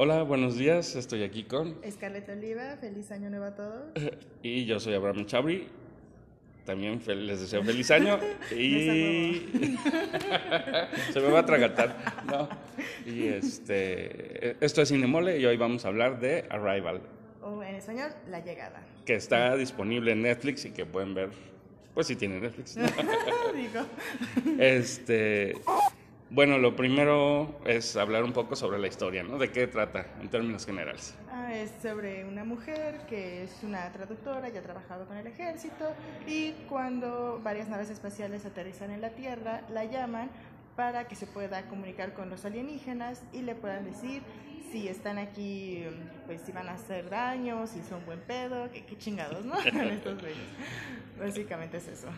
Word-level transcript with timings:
Hola, 0.00 0.22
buenos 0.22 0.56
días. 0.56 0.94
Estoy 0.94 1.24
aquí 1.24 1.42
con. 1.42 1.74
Scarlett 1.90 2.28
Oliva, 2.28 2.76
feliz 2.76 3.10
año 3.10 3.30
nuevo 3.30 3.46
a 3.46 3.56
todos. 3.56 3.82
Y 4.44 4.64
yo 4.64 4.78
soy 4.78 4.94
Abraham 4.94 5.26
Chabri. 5.26 5.66
También 6.64 7.02
les 7.04 7.40
deseo 7.40 7.64
feliz 7.64 7.90
año. 7.90 8.16
y. 8.52 9.42
Se 11.12 11.20
me 11.20 11.28
va 11.32 11.38
a 11.38 11.42
atragantar. 11.42 11.96
No. 12.26 12.48
Y 13.12 13.26
este. 13.26 14.64
Esto 14.64 14.82
es 14.82 14.88
Cinemole 14.90 15.36
y 15.40 15.46
hoy 15.46 15.56
vamos 15.56 15.84
a 15.84 15.88
hablar 15.88 16.20
de 16.20 16.44
Arrival, 16.48 17.00
O 17.42 17.60
en 17.64 17.74
español, 17.74 18.12
La 18.30 18.38
Llegada. 18.38 18.80
que 19.04 19.16
está 19.16 19.56
disponible 19.56 20.12
en 20.12 20.22
Netflix 20.22 20.64
y 20.64 20.70
que 20.70 20.86
pueden 20.86 21.12
ver. 21.12 21.30
Pues 21.92 22.06
si 22.06 22.14
tienen 22.14 22.42
Netflix. 22.42 22.76
Digo. 22.76 23.84
Este. 24.60 25.56
Bueno, 26.30 26.58
lo 26.58 26.76
primero 26.76 27.58
es 27.64 27.96
hablar 27.96 28.22
un 28.22 28.32
poco 28.32 28.54
sobre 28.54 28.78
la 28.78 28.86
historia, 28.86 29.22
¿no? 29.22 29.38
¿De 29.38 29.50
qué 29.50 29.66
trata 29.66 30.06
en 30.20 30.28
términos 30.28 30.66
generales? 30.66 31.14
Ah, 31.30 31.54
es 31.54 31.72
sobre 31.80 32.26
una 32.26 32.44
mujer 32.44 33.06
que 33.08 33.44
es 33.44 33.62
una 33.62 33.90
traductora 33.92 34.50
y 34.50 34.56
ha 34.58 34.62
trabajado 34.62 35.06
con 35.06 35.16
el 35.16 35.26
ejército 35.26 35.94
y 36.26 36.52
cuando 36.68 37.40
varias 37.42 37.68
naves 37.68 37.88
espaciales 37.88 38.44
aterrizan 38.44 38.90
en 38.90 39.00
la 39.00 39.10
Tierra, 39.10 39.62
la 39.70 39.86
llaman 39.86 40.30
para 40.76 41.08
que 41.08 41.16
se 41.16 41.26
pueda 41.26 41.66
comunicar 41.66 42.12
con 42.12 42.28
los 42.28 42.44
alienígenas 42.44 43.22
y 43.32 43.40
le 43.40 43.54
puedan 43.54 43.86
decir 43.86 44.22
si 44.70 44.86
están 44.86 45.16
aquí, 45.16 45.82
pues 46.26 46.42
si 46.42 46.52
van 46.52 46.68
a 46.68 46.72
hacer 46.72 47.08
daño, 47.08 47.66
si 47.66 47.82
son 47.82 48.04
buen 48.04 48.20
pedo, 48.20 48.70
qué, 48.70 48.84
chingados, 48.98 49.46
¿no? 49.46 49.58
Estos. 49.64 50.22
Básicamente 51.18 51.78
es 51.78 51.88
eso. 51.88 52.08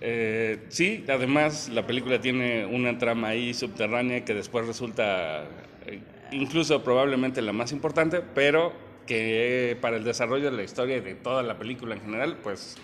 Eh, 0.00 0.66
sí, 0.68 1.04
además 1.08 1.68
la 1.68 1.86
película 1.86 2.20
tiene 2.20 2.64
una 2.64 2.96
trama 2.98 3.28
ahí 3.28 3.52
subterránea 3.52 4.24
que 4.24 4.32
después 4.32 4.66
resulta 4.66 5.44
eh, 5.86 6.00
incluso 6.32 6.82
probablemente 6.82 7.42
la 7.42 7.52
más 7.52 7.72
importante, 7.72 8.22
pero 8.34 8.72
que 9.06 9.76
para 9.80 9.96
el 9.96 10.04
desarrollo 10.04 10.50
de 10.50 10.56
la 10.56 10.62
historia 10.62 10.96
y 10.96 11.00
de 11.00 11.14
toda 11.16 11.42
la 11.42 11.58
película 11.58 11.94
en 11.94 12.00
general, 12.00 12.38
pues. 12.42 12.76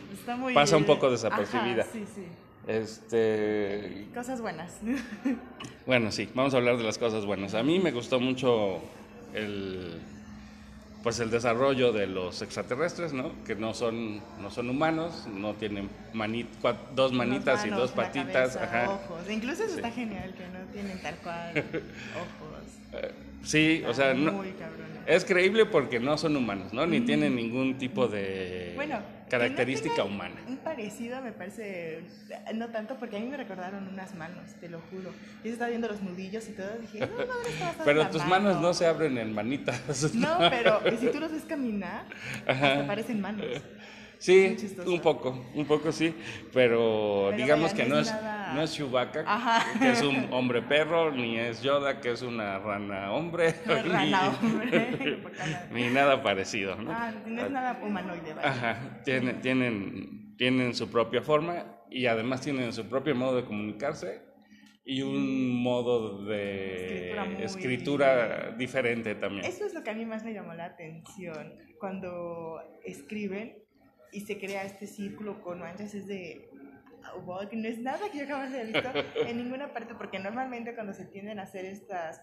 Pasa 0.55 0.77
un 0.77 0.85
poco 0.85 1.11
desapercibida. 1.11 1.83
Ajá, 1.83 1.93
sí, 1.93 2.05
sí. 2.15 2.27
este 2.67 4.07
Cosas 4.13 4.41
buenas. 4.41 4.81
bueno, 5.87 6.11
sí, 6.11 6.29
vamos 6.35 6.53
a 6.53 6.57
hablar 6.57 6.77
de 6.77 6.83
las 6.83 6.99
cosas 6.99 7.25
buenas. 7.25 7.55
A 7.55 7.63
mí 7.63 7.79
me 7.79 7.93
gustó 7.93 8.19
mucho 8.19 8.81
el 9.35 10.01
pues 11.07 11.21
el 11.21 11.31
desarrollo 11.31 11.93
de 11.93 12.09
los 12.09 12.43
extraterrestres, 12.43 13.13
¿no? 13.13 13.31
Que 13.45 13.55
no 13.55 13.75
son 13.75 14.21
no 14.41 14.51
son 14.51 14.69
humanos, 14.69 15.29
no 15.33 15.55
tienen 15.55 15.89
mani- 16.13 16.49
cua- 16.61 16.75
dos 16.97 17.13
manitas 17.13 17.65
y 17.65 17.69
dos 17.71 17.93
patitas, 17.93 18.57
cabeza, 18.57 18.65
ajá. 18.65 18.91
ojos. 18.91 19.31
Incluso 19.31 19.63
eso 19.63 19.75
Sí. 19.75 19.77
está 19.77 19.93
genial, 19.93 20.35
que 20.35 20.49
no 20.49 20.65
tienen 20.73 21.01
tal 21.01 21.15
cual 21.19 21.53
ojos. 22.43 22.56
Sí, 23.43 23.85
o 23.87 23.95
sea, 23.95 24.13
no-. 24.15 24.43
Es 25.07 25.25
creíble 25.25 25.67
porque 25.67 26.01
no 26.01 26.19
son 26.19 26.37
humanos, 26.37 26.73
¿no? 26.73 26.85
Ni 26.85 27.01
tienen 27.01 27.37
ningún 27.37 27.79
tipo 27.79 28.09
de 28.09 28.73
Bueno, 28.75 28.99
característica 29.31 29.99
no 29.99 30.07
humana. 30.07 30.35
Un 30.49 30.57
parecido 30.57 31.23
me 31.23 31.31
parece, 31.31 32.01
no 32.55 32.69
tanto, 32.71 32.97
porque 32.97 33.17
a 33.17 33.21
mí 33.21 33.29
me 33.29 33.37
recordaron 33.37 33.87
unas 33.87 34.17
manos, 34.17 34.51
te 34.61 34.69
lo 34.69 34.81
juro. 34.91 35.13
Yo 35.45 35.53
estaba 35.53 35.69
viendo 35.71 35.87
los 35.87 36.03
nudillos 36.03 36.49
y 36.49 36.53
todo, 36.53 36.67
dije, 36.81 36.99
no, 37.01 37.07
bastante 37.07 37.83
Pero 37.85 38.09
tus 38.09 38.23
mano". 38.27 38.47
manos 38.47 38.61
no 38.63 38.75
se 38.75 38.87
abren 38.87 39.17
en 39.19 39.33
manitas. 39.33 40.13
No, 40.15 40.39
pero 40.51 40.81
si 40.99 41.07
tú 41.07 41.21
los 41.21 41.31
ves 41.31 41.45
caminar, 41.45 42.05
hasta 42.45 42.85
parecen 42.87 43.21
manos. 43.21 43.47
Sí, 44.19 44.57
un 44.87 45.01
poco, 45.01 45.51
un 45.55 45.67
poco 45.67 45.93
sí, 45.93 46.15
pero, 46.53 47.27
Pero 47.31 47.37
digamos 47.37 47.73
vaya, 47.73 47.85
que 47.85 47.89
no 47.89 47.99
es, 47.99 48.09
no 48.55 48.63
es 48.63 48.75
Chewbacca, 48.75 49.25
Ajá. 49.27 49.79
que 49.79 49.91
es 49.91 50.03
un 50.03 50.33
hombre 50.33 50.63
perro, 50.63 51.11
ni 51.11 51.39
es 51.39 51.63
Yoda, 51.63 52.01
que 52.01 52.11
es 52.13 52.23
una 52.23 52.59
rana 52.59 53.13
hombre, 53.13 53.55
Rana, 53.67 54.05
ni, 54.05 54.47
hombre. 54.47 55.19
ni 55.73 55.89
nada 55.89 56.23
parecido, 56.23 56.77
¿no? 56.77 56.91
Ah, 56.93 57.13
no 57.27 57.43
es 57.45 57.51
nada 57.51 57.79
humanoide, 57.83 58.35
vaya. 58.35 58.49
Ajá, 58.49 59.01
tienen, 59.05 59.41
tienen, 59.41 60.37
tienen 60.37 60.75
su 60.75 60.91
propia 60.91 61.23
forma 61.23 61.65
y 61.91 62.07
además 62.07 62.41
tienen 62.41 62.73
su 62.73 62.89
propio 62.89 63.15
modo 63.15 63.37
de 63.37 63.45
comunicarse 63.45 64.23
y 64.85 65.03
un 65.03 65.63
modo 65.63 66.25
de 66.25 67.11
Escritura 67.11 67.25
muy- 67.25 67.43
escritura 67.43 68.51
diferente 68.57 69.15
también. 69.17 69.45
Eso 69.45 69.67
es 69.67 69.75
lo 69.75 69.83
que 69.83 69.91
a 69.91 69.95
mí 69.95 70.05
más 70.05 70.25
me 70.25 70.33
llamó 70.33 70.55
la 70.55 70.67
atención. 70.67 71.55
Cuando 71.81 72.61
escriben 72.85 73.59
y 74.13 74.21
se 74.21 74.39
crea 74.39 74.65
este 74.65 74.87
círculo 74.87 75.43
con 75.43 75.59
manchas, 75.59 75.93
es 75.95 76.07
de. 76.07 76.49
"Oh, 77.15 77.21
wow, 77.21 77.49
que 77.49 77.57
no 77.57 77.69
es 77.69 77.79
nada 77.79 78.11
que 78.11 78.19
yo 78.19 78.27
jamás 78.27 78.53
haya 78.53 78.65
visto 78.65 78.93
en 79.27 79.37
ninguna 79.37 79.73
parte, 79.73 79.95
porque 79.95 80.19
normalmente 80.19 80.75
cuando 80.75 80.93
se 80.93 81.05
tienden 81.05 81.39
a 81.39 81.43
hacer 81.43 81.65
estas 81.65 82.21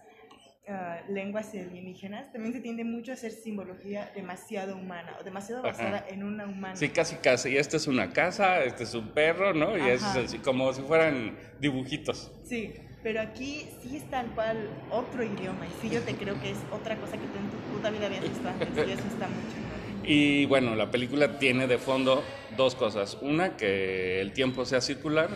ah, 0.68 1.00
lenguas 1.08 1.50
alienígenas, 1.54 2.32
también 2.32 2.54
se 2.54 2.60
tiende 2.60 2.84
mucho 2.84 3.10
a 3.12 3.14
hacer 3.14 3.32
simbología 3.32 4.10
demasiado 4.14 4.76
humana 4.76 5.16
o 5.20 5.24
demasiado 5.24 5.60
Ajá. 5.60 5.68
basada 5.72 6.04
en 6.08 6.24
una 6.24 6.44
humana. 6.46 6.76
Sí, 6.76 6.88
casi 6.90 7.16
casi. 7.16 7.50
Y 7.50 7.56
esta 7.58 7.76
es 7.76 7.86
una 7.86 8.12
casa, 8.12 8.62
este 8.64 8.84
es 8.84 8.94
un 8.94 9.12
perro, 9.12 9.52
¿no? 9.52 9.76
Y 9.76 9.88
es 9.88 10.02
Ajá. 10.02 10.20
así, 10.20 10.38
como 10.38 10.72
si 10.72 10.82
fueran 10.82 11.36
dibujitos. 11.60 12.32
Sí, 12.44 12.74
pero 13.02 13.20
aquí 13.20 13.68
sí 13.82 13.96
es 13.98 14.08
tal 14.08 14.34
cual 14.34 14.86
otro 14.88 15.22
idioma, 15.22 15.66
y 15.66 15.70
sí 15.72 15.90
yo 15.90 16.02
te 16.02 16.14
creo 16.16 16.40
que 16.40 16.50
es 16.50 16.64
otra 16.70 16.98
cosa 16.98 17.18
que 17.18 17.26
tú 17.28 17.36
en 17.36 17.50
tu 17.50 17.58
puta 17.58 17.90
vida 17.90 18.06
habías 18.06 18.22
visto 18.22 18.48
antes, 18.48 18.74
y 18.76 18.90
eso 18.90 19.06
está 19.06 19.28
chingón. 19.48 19.73
Y 20.06 20.46
bueno, 20.46 20.74
la 20.74 20.90
película 20.90 21.38
tiene 21.38 21.66
de 21.66 21.78
fondo 21.78 22.22
dos 22.56 22.74
cosas. 22.74 23.18
Una, 23.20 23.56
que 23.56 24.20
el 24.20 24.32
tiempo 24.32 24.64
sea 24.64 24.80
circular. 24.80 25.30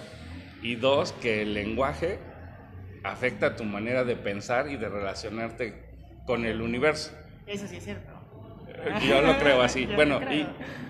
Y 0.62 0.74
dos, 0.74 1.12
que 1.12 1.42
el 1.42 1.54
lenguaje 1.54 2.18
afecta 3.04 3.56
tu 3.56 3.64
manera 3.64 4.04
de 4.04 4.16
pensar 4.16 4.68
y 4.70 4.76
de 4.76 4.88
relacionarte 4.88 5.88
con 6.26 6.44
el 6.44 6.60
universo. 6.60 7.12
Eso 7.46 7.66
sí 7.66 7.76
es 7.76 7.84
cierto. 7.84 8.12
Yo 9.06 9.22
lo 9.22 9.38
creo 9.38 9.62
así. 9.62 9.86
Yo 9.90 9.94
bueno, 9.94 10.20
creo. 10.20 10.32
y 10.32 10.46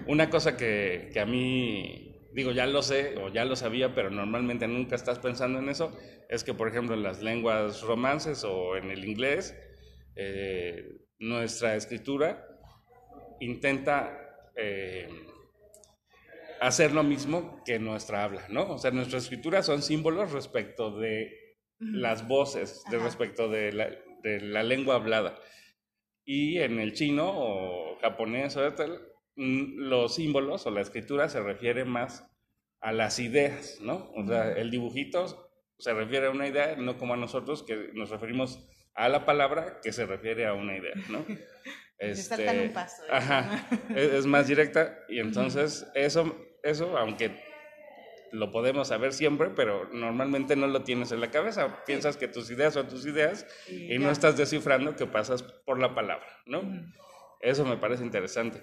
una 0.07 0.31
cosa 0.31 0.57
que, 0.57 1.11
que 1.13 1.21
a 1.21 1.27
mí, 1.27 2.29
digo, 2.33 2.53
ya 2.53 2.67
lo 2.67 2.83
sé 2.83 3.15
o 3.19 3.29
ya 3.29 3.45
lo 3.45 3.57
sabía, 3.57 3.95
pero 3.95 4.11
normalmente 4.11 4.67
nunca 4.67 4.97
estás 4.97 5.19
pensando 5.19 5.59
en 5.59 5.69
eso, 5.69 5.97
es 6.29 6.45
que, 6.45 6.55
por 6.55 6.69
ejemplo, 6.69 6.95
en 6.95 7.03
las 7.03 7.23
lenguas 7.23 7.83
romances 7.83 8.43
o 8.45 8.77
en 8.77 8.91
el 8.91 9.05
inglés, 9.05 9.55
eh, 10.17 10.99
nuestra 11.19 11.77
escritura 11.77 12.48
intenta 13.41 14.51
eh, 14.57 15.09
hacer 16.61 16.93
lo 16.93 17.03
mismo 17.03 17.63
que 17.65 17.79
nuestra 17.79 18.25
habla, 18.25 18.47
¿no? 18.49 18.73
O 18.73 18.79
sea, 18.79 18.91
nuestra 18.91 19.19
escritura 19.19 19.63
son 19.63 19.83
símbolos 19.83 20.33
respecto 20.33 20.99
de 20.99 21.57
las 21.79 22.27
voces, 22.27 22.83
de 22.91 22.99
respecto 22.99 23.49
de 23.49 23.73
la, 23.73 23.91
de 24.23 24.41
la 24.41 24.63
lengua 24.63 24.97
hablada. 24.97 25.39
Y 26.25 26.59
en 26.59 26.81
el 26.81 26.93
chino 26.93 27.31
o 27.33 27.99
japonés 28.01 28.57
o 28.57 28.75
tal, 28.75 29.01
mm, 29.37 29.79
los 29.89 30.15
símbolos 30.15 30.67
o 30.67 30.71
la 30.71 30.81
escritura 30.81 31.29
se 31.29 31.41
refiere 31.41 31.85
más 31.85 32.29
a 32.81 32.93
las 32.93 33.19
ideas, 33.19 33.79
¿no? 33.81 34.11
O 34.15 34.27
sea, 34.27 34.53
el 34.53 34.71
dibujito 34.71 35.51
se 35.79 35.95
refiere 35.95 36.27
a 36.27 36.31
una 36.31 36.49
idea, 36.49 36.77
no 36.77 36.99
como 36.99 37.15
a 37.15 37.17
nosotros 37.17 37.63
que 37.63 37.91
nos 37.95 38.11
referimos 38.11 38.69
a 38.95 39.09
la 39.09 39.25
palabra 39.25 39.81
que 39.83 39.93
se 39.93 40.07
refiere 40.07 40.47
a 40.47 40.55
una 40.55 40.77
idea, 40.77 40.95
¿no? 41.09 41.25
Se 41.99 42.15
saltan 42.15 42.61
un 42.61 42.73
paso, 42.73 43.03
¿eh? 43.05 43.09
Ajá, 43.11 43.69
es, 43.91 44.13
es 44.13 44.27
más 44.27 44.47
directa 44.47 44.99
y 45.09 45.19
entonces 45.19 45.87
eso, 45.95 46.37
eso, 46.63 46.97
aunque 46.97 47.33
lo 48.33 48.51
podemos 48.51 48.89
saber 48.89 49.13
siempre, 49.13 49.51
pero 49.51 49.89
normalmente 49.93 50.57
no 50.57 50.67
lo 50.67 50.83
tienes 50.83 51.13
en 51.13 51.21
la 51.21 51.31
cabeza. 51.31 51.85
Piensas 51.85 52.17
que 52.17 52.29
tus 52.29 52.51
ideas 52.51 52.75
son 52.75 52.89
tus 52.89 53.07
ideas 53.07 53.47
Y 53.69 53.99
no 53.99 54.11
estás 54.11 54.37
descifrando 54.37 54.97
que 54.97 55.07
pasas 55.07 55.43
por 55.43 55.79
la 55.79 55.95
palabra, 55.95 56.27
¿no? 56.47 56.63
Eso 57.41 57.65
me 57.65 57.77
parece 57.77 58.05
interesante. 58.05 58.63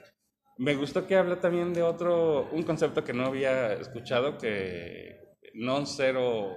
Me 0.58 0.76
gustó 0.76 1.06
que 1.08 1.16
habla 1.16 1.40
también 1.40 1.74
de 1.74 1.82
otro, 1.82 2.48
un 2.52 2.64
concepto 2.64 3.04
que 3.04 3.14
no 3.14 3.26
había 3.26 3.74
escuchado, 3.74 4.38
que 4.38 5.20
non 5.54 5.88
zero, 5.88 6.56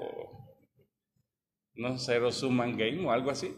non 1.74 1.98
zero 1.98 2.30
suman 2.30 2.76
game 2.76 3.06
o 3.06 3.10
algo 3.10 3.30
así. 3.30 3.54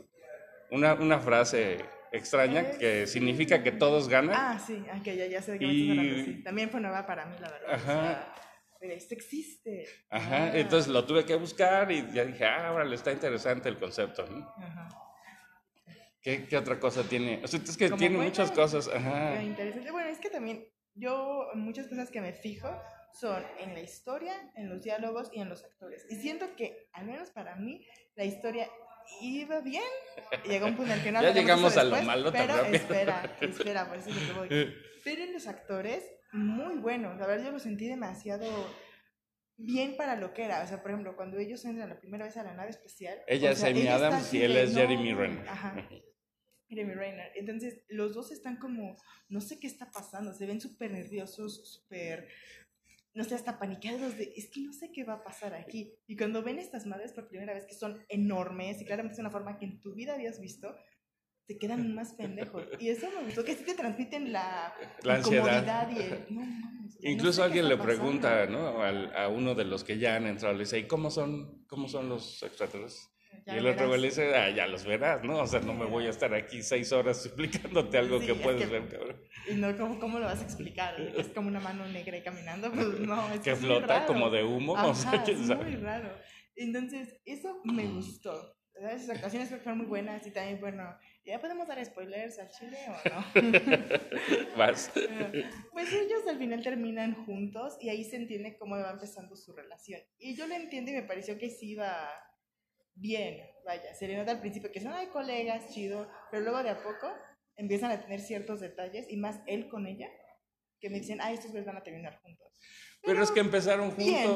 Una, 0.70 0.94
una 0.94 1.18
frase 1.18 1.84
extraña 2.12 2.72
que 2.78 3.06
significa 3.06 3.62
que 3.62 3.72
todos 3.72 4.08
ganan. 4.08 4.34
Ah, 4.36 4.58
sí, 4.64 4.82
aunque 4.92 5.16
ya, 5.16 5.26
ya 5.26 5.40
sé 5.42 5.52
de 5.52 5.58
qué 5.58 5.66
me 5.66 5.72
Y- 5.72 5.90
estás 6.14 6.24
sí. 6.36 6.42
También 6.42 6.70
fue 6.70 6.80
nueva 6.80 7.06
para 7.06 7.26
mí, 7.26 7.36
la 7.40 7.50
verdad. 7.50 7.70
Ajá. 7.74 7.98
O 7.98 8.02
sea, 8.02 8.34
pero 8.80 8.94
esto 8.94 9.14
existe. 9.14 9.86
Ajá, 10.08 10.44
Ah. 10.46 10.58
entonces 10.58 10.90
lo 10.90 11.04
tuve 11.04 11.24
que 11.24 11.34
buscar 11.36 11.90
y 11.92 12.10
ya 12.12 12.24
dije, 12.24 12.44
ah, 12.46 12.72
órale, 12.72 12.94
está 12.96 13.12
interesante 13.12 13.68
el 13.68 13.76
concepto. 13.78 14.26
¿no? 14.26 14.48
Ajá. 14.56 14.88
¿Qué, 16.22 16.46
qué 16.46 16.56
otra 16.56 16.78
cosa 16.78 17.02
tiene? 17.04 17.40
O 17.42 17.46
sea, 17.48 17.60
es 17.62 17.76
que 17.76 17.86
Como 17.88 17.98
tiene 17.98 18.16
buena, 18.16 18.30
muchas 18.30 18.50
cosas. 18.50 18.88
Ah, 18.88 18.96
Ajá. 19.34 19.42
interesante. 19.42 19.90
Bueno, 19.90 20.08
es 20.10 20.18
que 20.18 20.28
también 20.30 20.66
yo 20.94 21.48
muchas 21.54 21.86
cosas 21.88 22.10
que 22.10 22.20
me 22.20 22.32
fijo 22.34 22.68
son 23.18 23.42
en 23.58 23.72
la 23.74 23.80
historia, 23.80 24.34
en 24.54 24.68
los 24.68 24.82
diálogos 24.82 25.30
y 25.32 25.40
en 25.40 25.48
los 25.48 25.64
actores. 25.64 26.06
Y 26.10 26.16
siento 26.16 26.54
que, 26.56 26.88
al 26.92 27.06
menos 27.06 27.30
para 27.30 27.56
mí, 27.56 27.86
la 28.16 28.24
historia 28.24 28.68
iba 29.20 29.60
bien. 29.60 29.82
Llegó 30.46 30.66
un 30.66 30.76
punto 30.76 30.92
en 30.92 30.98
el 30.98 31.04
que 31.04 31.12
no 31.12 31.22
Ya 31.22 31.32
llegamos 31.32 31.76
a 31.76 31.84
lo 31.84 31.90
después, 31.90 32.06
malo 32.06 32.32
tan 32.32 32.46
Pero 32.46 32.64
espera, 32.66 33.36
espera, 33.40 33.88
por 33.88 33.98
eso 33.98 34.10
es 34.10 34.16
lo 34.16 34.26
que 34.26 34.38
voy. 34.38 34.74
Pero 35.04 35.24
en 35.24 35.32
los 35.32 35.46
actores, 35.46 36.04
muy 36.32 36.76
buenos. 36.78 37.18
La 37.18 37.26
verdad, 37.26 37.46
yo 37.46 37.52
lo 37.52 37.58
sentí 37.58 37.86
demasiado 37.88 38.46
bien 39.56 39.96
para 39.96 40.16
lo 40.16 40.32
que 40.32 40.44
era. 40.44 40.62
O 40.62 40.66
sea, 40.66 40.82
por 40.82 40.90
ejemplo, 40.90 41.16
cuando 41.16 41.38
ellos 41.38 41.64
entran 41.64 41.88
la 41.88 42.00
primera 42.00 42.24
vez 42.24 42.36
a 42.36 42.42
la 42.42 42.54
nave 42.54 42.70
espacial. 42.70 43.18
Ella 43.26 43.50
o 43.50 43.52
es 43.52 43.64
Amy 43.64 43.86
Adams 43.88 44.32
y 44.34 44.42
él 44.42 44.56
es 44.56 44.72
"No". 44.72 44.80
Jeremy 44.80 45.14
Renner. 45.14 45.48
Ajá. 45.48 45.88
Jeremy 46.68 46.94
Renner. 46.94 47.32
Entonces, 47.34 47.82
los 47.88 48.14
dos 48.14 48.30
están 48.30 48.56
como, 48.56 48.96
no 49.28 49.40
sé 49.40 49.58
qué 49.58 49.66
está 49.66 49.90
pasando, 49.90 50.32
se 50.32 50.46
ven 50.46 50.60
súper 50.60 50.92
nerviosos, 50.92 51.74
súper, 51.74 52.28
no 53.14 53.24
sé, 53.24 53.34
hasta 53.34 53.58
paniqueados 53.58 54.16
de, 54.16 54.32
es 54.36 54.50
que 54.50 54.60
no 54.60 54.72
sé 54.72 54.90
qué 54.92 55.04
va 55.04 55.14
a 55.14 55.24
pasar 55.24 55.54
aquí. 55.54 55.92
Y 56.06 56.16
cuando 56.16 56.42
ven 56.42 56.58
estas 56.58 56.86
madres 56.86 57.12
por 57.12 57.28
primera 57.28 57.52
vez 57.54 57.66
que 57.66 57.74
son 57.74 58.04
enormes 58.08 58.80
y 58.80 58.84
claramente 58.84 59.14
es 59.14 59.18
una 59.20 59.30
forma 59.30 59.58
que 59.58 59.64
en 59.66 59.80
tu 59.80 59.94
vida 59.94 60.14
habías 60.14 60.40
visto, 60.40 60.74
te 61.46 61.58
quedan 61.58 61.94
más 61.94 62.14
pendejos. 62.14 62.64
Y 62.78 62.88
eso 62.90 63.08
me 63.10 63.24
gustó, 63.24 63.44
que 63.44 63.54
sí 63.56 63.64
te 63.64 63.74
transmiten 63.74 64.32
la, 64.32 64.72
La 65.02 65.14
ansiedad. 65.16 65.90
y 65.90 65.98
el, 66.00 66.26
no 66.30 66.42
no 66.42 66.88
Incluso 67.02 67.32
sé 67.32 67.38
qué 67.40 67.44
alguien 67.46 67.68
le 67.68 67.76
pregunta, 67.78 68.30
pasando". 68.46 68.72
¿no? 68.72 68.82
Al- 68.82 69.16
a 69.16 69.28
uno 69.28 69.54
de 69.54 69.64
los 69.64 69.82
que 69.84 69.98
ya 69.98 70.16
han 70.16 70.26
entrado, 70.26 70.54
le 70.54 70.60
dice, 70.60 70.78
¿y 70.78 70.86
cómo 70.86 71.10
son, 71.10 71.64
cómo 71.66 71.88
son 71.88 72.08
los 72.08 72.42
extraterrestres? 72.42 73.08
Y 73.54 73.58
el 73.58 73.66
otro 73.66 73.88
güey 73.88 74.00
le 74.00 74.08
dice, 74.08 74.34
ah, 74.34 74.50
ya 74.50 74.66
los 74.66 74.84
verás, 74.84 75.22
¿no? 75.24 75.38
O 75.38 75.46
sea, 75.46 75.60
no 75.60 75.74
me 75.74 75.86
voy 75.86 76.06
a 76.06 76.10
estar 76.10 76.32
aquí 76.34 76.62
seis 76.62 76.92
horas 76.92 77.24
explicándote 77.26 77.98
algo 77.98 78.20
Sí, 78.20 78.26
que 78.26 78.32
es 78.32 78.38
puedes 78.38 78.60
que- 78.66 78.72
ver, 78.72 78.88
cabrón. 78.88 79.20
Y 79.48 79.54
no, 79.54 79.76
¿cómo, 79.76 79.98
¿cómo 80.00 80.18
lo 80.18 80.26
vas 80.26 80.40
a 80.40 80.44
explicar? 80.44 81.00
Es 81.16 81.28
como 81.28 81.48
una 81.48 81.60
mano 81.60 81.86
negra 81.88 82.16
y 82.16 82.22
caminando, 82.22 82.70
pues 82.72 82.86
no, 83.00 83.32
es 83.32 83.40
Que 83.40 83.50
muy 83.52 83.60
flota 83.60 83.86
raro. 83.86 84.06
como 84.06 84.30
de 84.30 84.44
humo, 84.44 84.76
Ajá, 84.76 84.90
es 85.26 85.46
sabe. 85.46 85.64
muy 85.64 85.76
raro. 85.76 86.10
Entonces, 86.56 87.16
eso 87.24 87.60
me 87.64 87.86
gustó. 87.86 88.56
¿verdad? 88.74 88.92
Esas 88.96 89.10
actuaciones 89.10 89.48
fueron 89.50 89.78
muy 89.78 89.86
buenas 89.86 90.26
y 90.26 90.30
también, 90.30 90.58
bueno, 90.60 90.96
¿ya 91.24 91.38
podemos 91.38 91.66
dar 91.68 91.84
spoilers 91.84 92.38
al 92.38 92.48
chile 92.50 92.78
o 92.88 93.08
no? 93.10 93.24
Pero, 94.94 95.32
pues 95.72 95.92
ellos 95.92 96.20
al 96.28 96.38
final 96.38 96.62
terminan 96.62 97.14
juntos 97.26 97.76
y 97.80 97.88
ahí 97.88 98.04
se 98.04 98.16
entiende 98.16 98.56
cómo 98.58 98.76
va 98.76 98.90
empezando 98.92 99.36
su 99.36 99.52
relación. 99.52 100.00
Y 100.18 100.34
yo 100.34 100.46
lo 100.46 100.54
entiendo 100.54 100.90
y 100.92 100.94
me 100.94 101.02
pareció 101.02 101.36
que 101.38 101.50
sí 101.50 101.72
iba 101.72 102.08
bien, 103.00 103.50
vaya, 103.64 103.94
se 103.94 104.06
le 104.06 104.16
nota 104.16 104.32
al 104.32 104.40
principio 104.40 104.70
que 104.70 104.80
son 104.80 104.92
ay, 104.92 105.08
colegas, 105.08 105.70
chido, 105.72 106.08
pero 106.30 106.42
luego 106.42 106.62
de 106.62 106.70
a 106.70 106.82
poco 106.82 107.10
empiezan 107.56 107.90
a 107.90 108.00
tener 108.00 108.20
ciertos 108.20 108.60
detalles 108.60 109.06
y 109.10 109.16
más 109.16 109.40
él 109.46 109.68
con 109.68 109.86
ella, 109.86 110.08
que 110.80 110.90
me 110.90 111.00
dicen, 111.00 111.18
ay, 111.20 111.34
estos 111.34 111.50
güeyes 111.50 111.66
van 111.66 111.76
a 111.76 111.82
terminar 111.82 112.20
juntos. 112.22 112.48
Pero 113.02 113.22
es 113.22 113.30
que 113.30 113.40
empezaron 113.40 113.96
bien. 113.96 114.30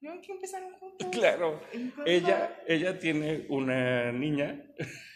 ¿No? 0.00 0.20
que 0.20 0.32
empezaron 0.32 0.72
juntos? 0.74 1.08
Claro. 1.10 1.60
Ella, 2.06 2.56
ella 2.68 2.98
tiene 3.00 3.46
una 3.48 4.12
niña 4.12 4.62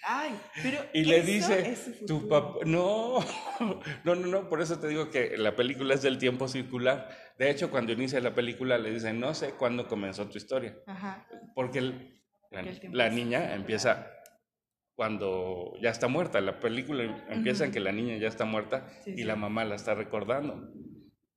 Ay, 0.05 0.35
pero 0.63 0.79
y 0.93 1.05
le 1.05 1.23
dice, 1.23 1.77
tu 2.07 2.29
papá, 2.29 2.59
no, 2.67 3.21
no, 4.05 4.15
no, 4.17 4.27
no, 4.27 4.49
por 4.49 4.61
eso 4.61 4.81
te 4.81 4.89
digo 4.89 5.11
que 5.11 5.37
la 5.39 5.55
película 5.55 5.95
es 5.95 6.03
del 6.03 6.19
tiempo 6.19 6.49
circular. 6.49 7.09
De 7.39 7.49
hecho, 7.51 7.71
cuando 7.71 7.93
inicia 7.93 8.21
la 8.21 8.35
película 8.35 8.77
le 8.79 8.91
dicen, 8.91 9.21
no 9.21 9.35
sé 9.35 9.51
cuándo 9.53 9.87
comenzó 9.87 10.29
tu 10.29 10.39
historia, 10.39 10.77
Ajá. 10.87 11.27
porque 11.55 11.79
el- 11.79 12.21
la, 12.91 13.09
niña 13.09 13.55
empieza 13.55 14.11
cuando 14.95 15.73
ya 15.81 15.91
está 15.91 16.09
muerta. 16.09 16.41
La 16.41 16.61
película 16.61 17.25
empieza 17.31 17.65
en 17.65 17.73
que 17.73 17.81
la 17.81 17.93
niña 17.93 18.17
ya 18.19 18.29
está 18.29 18.45
muerta 18.45 18.89
Sí, 19.05 19.13
y 19.13 19.17
sí. 19.19 19.25
la 19.25 19.37
mamá 19.37 19.65
la 19.65 19.77
está 19.77 19.95
recordando. 19.95 20.69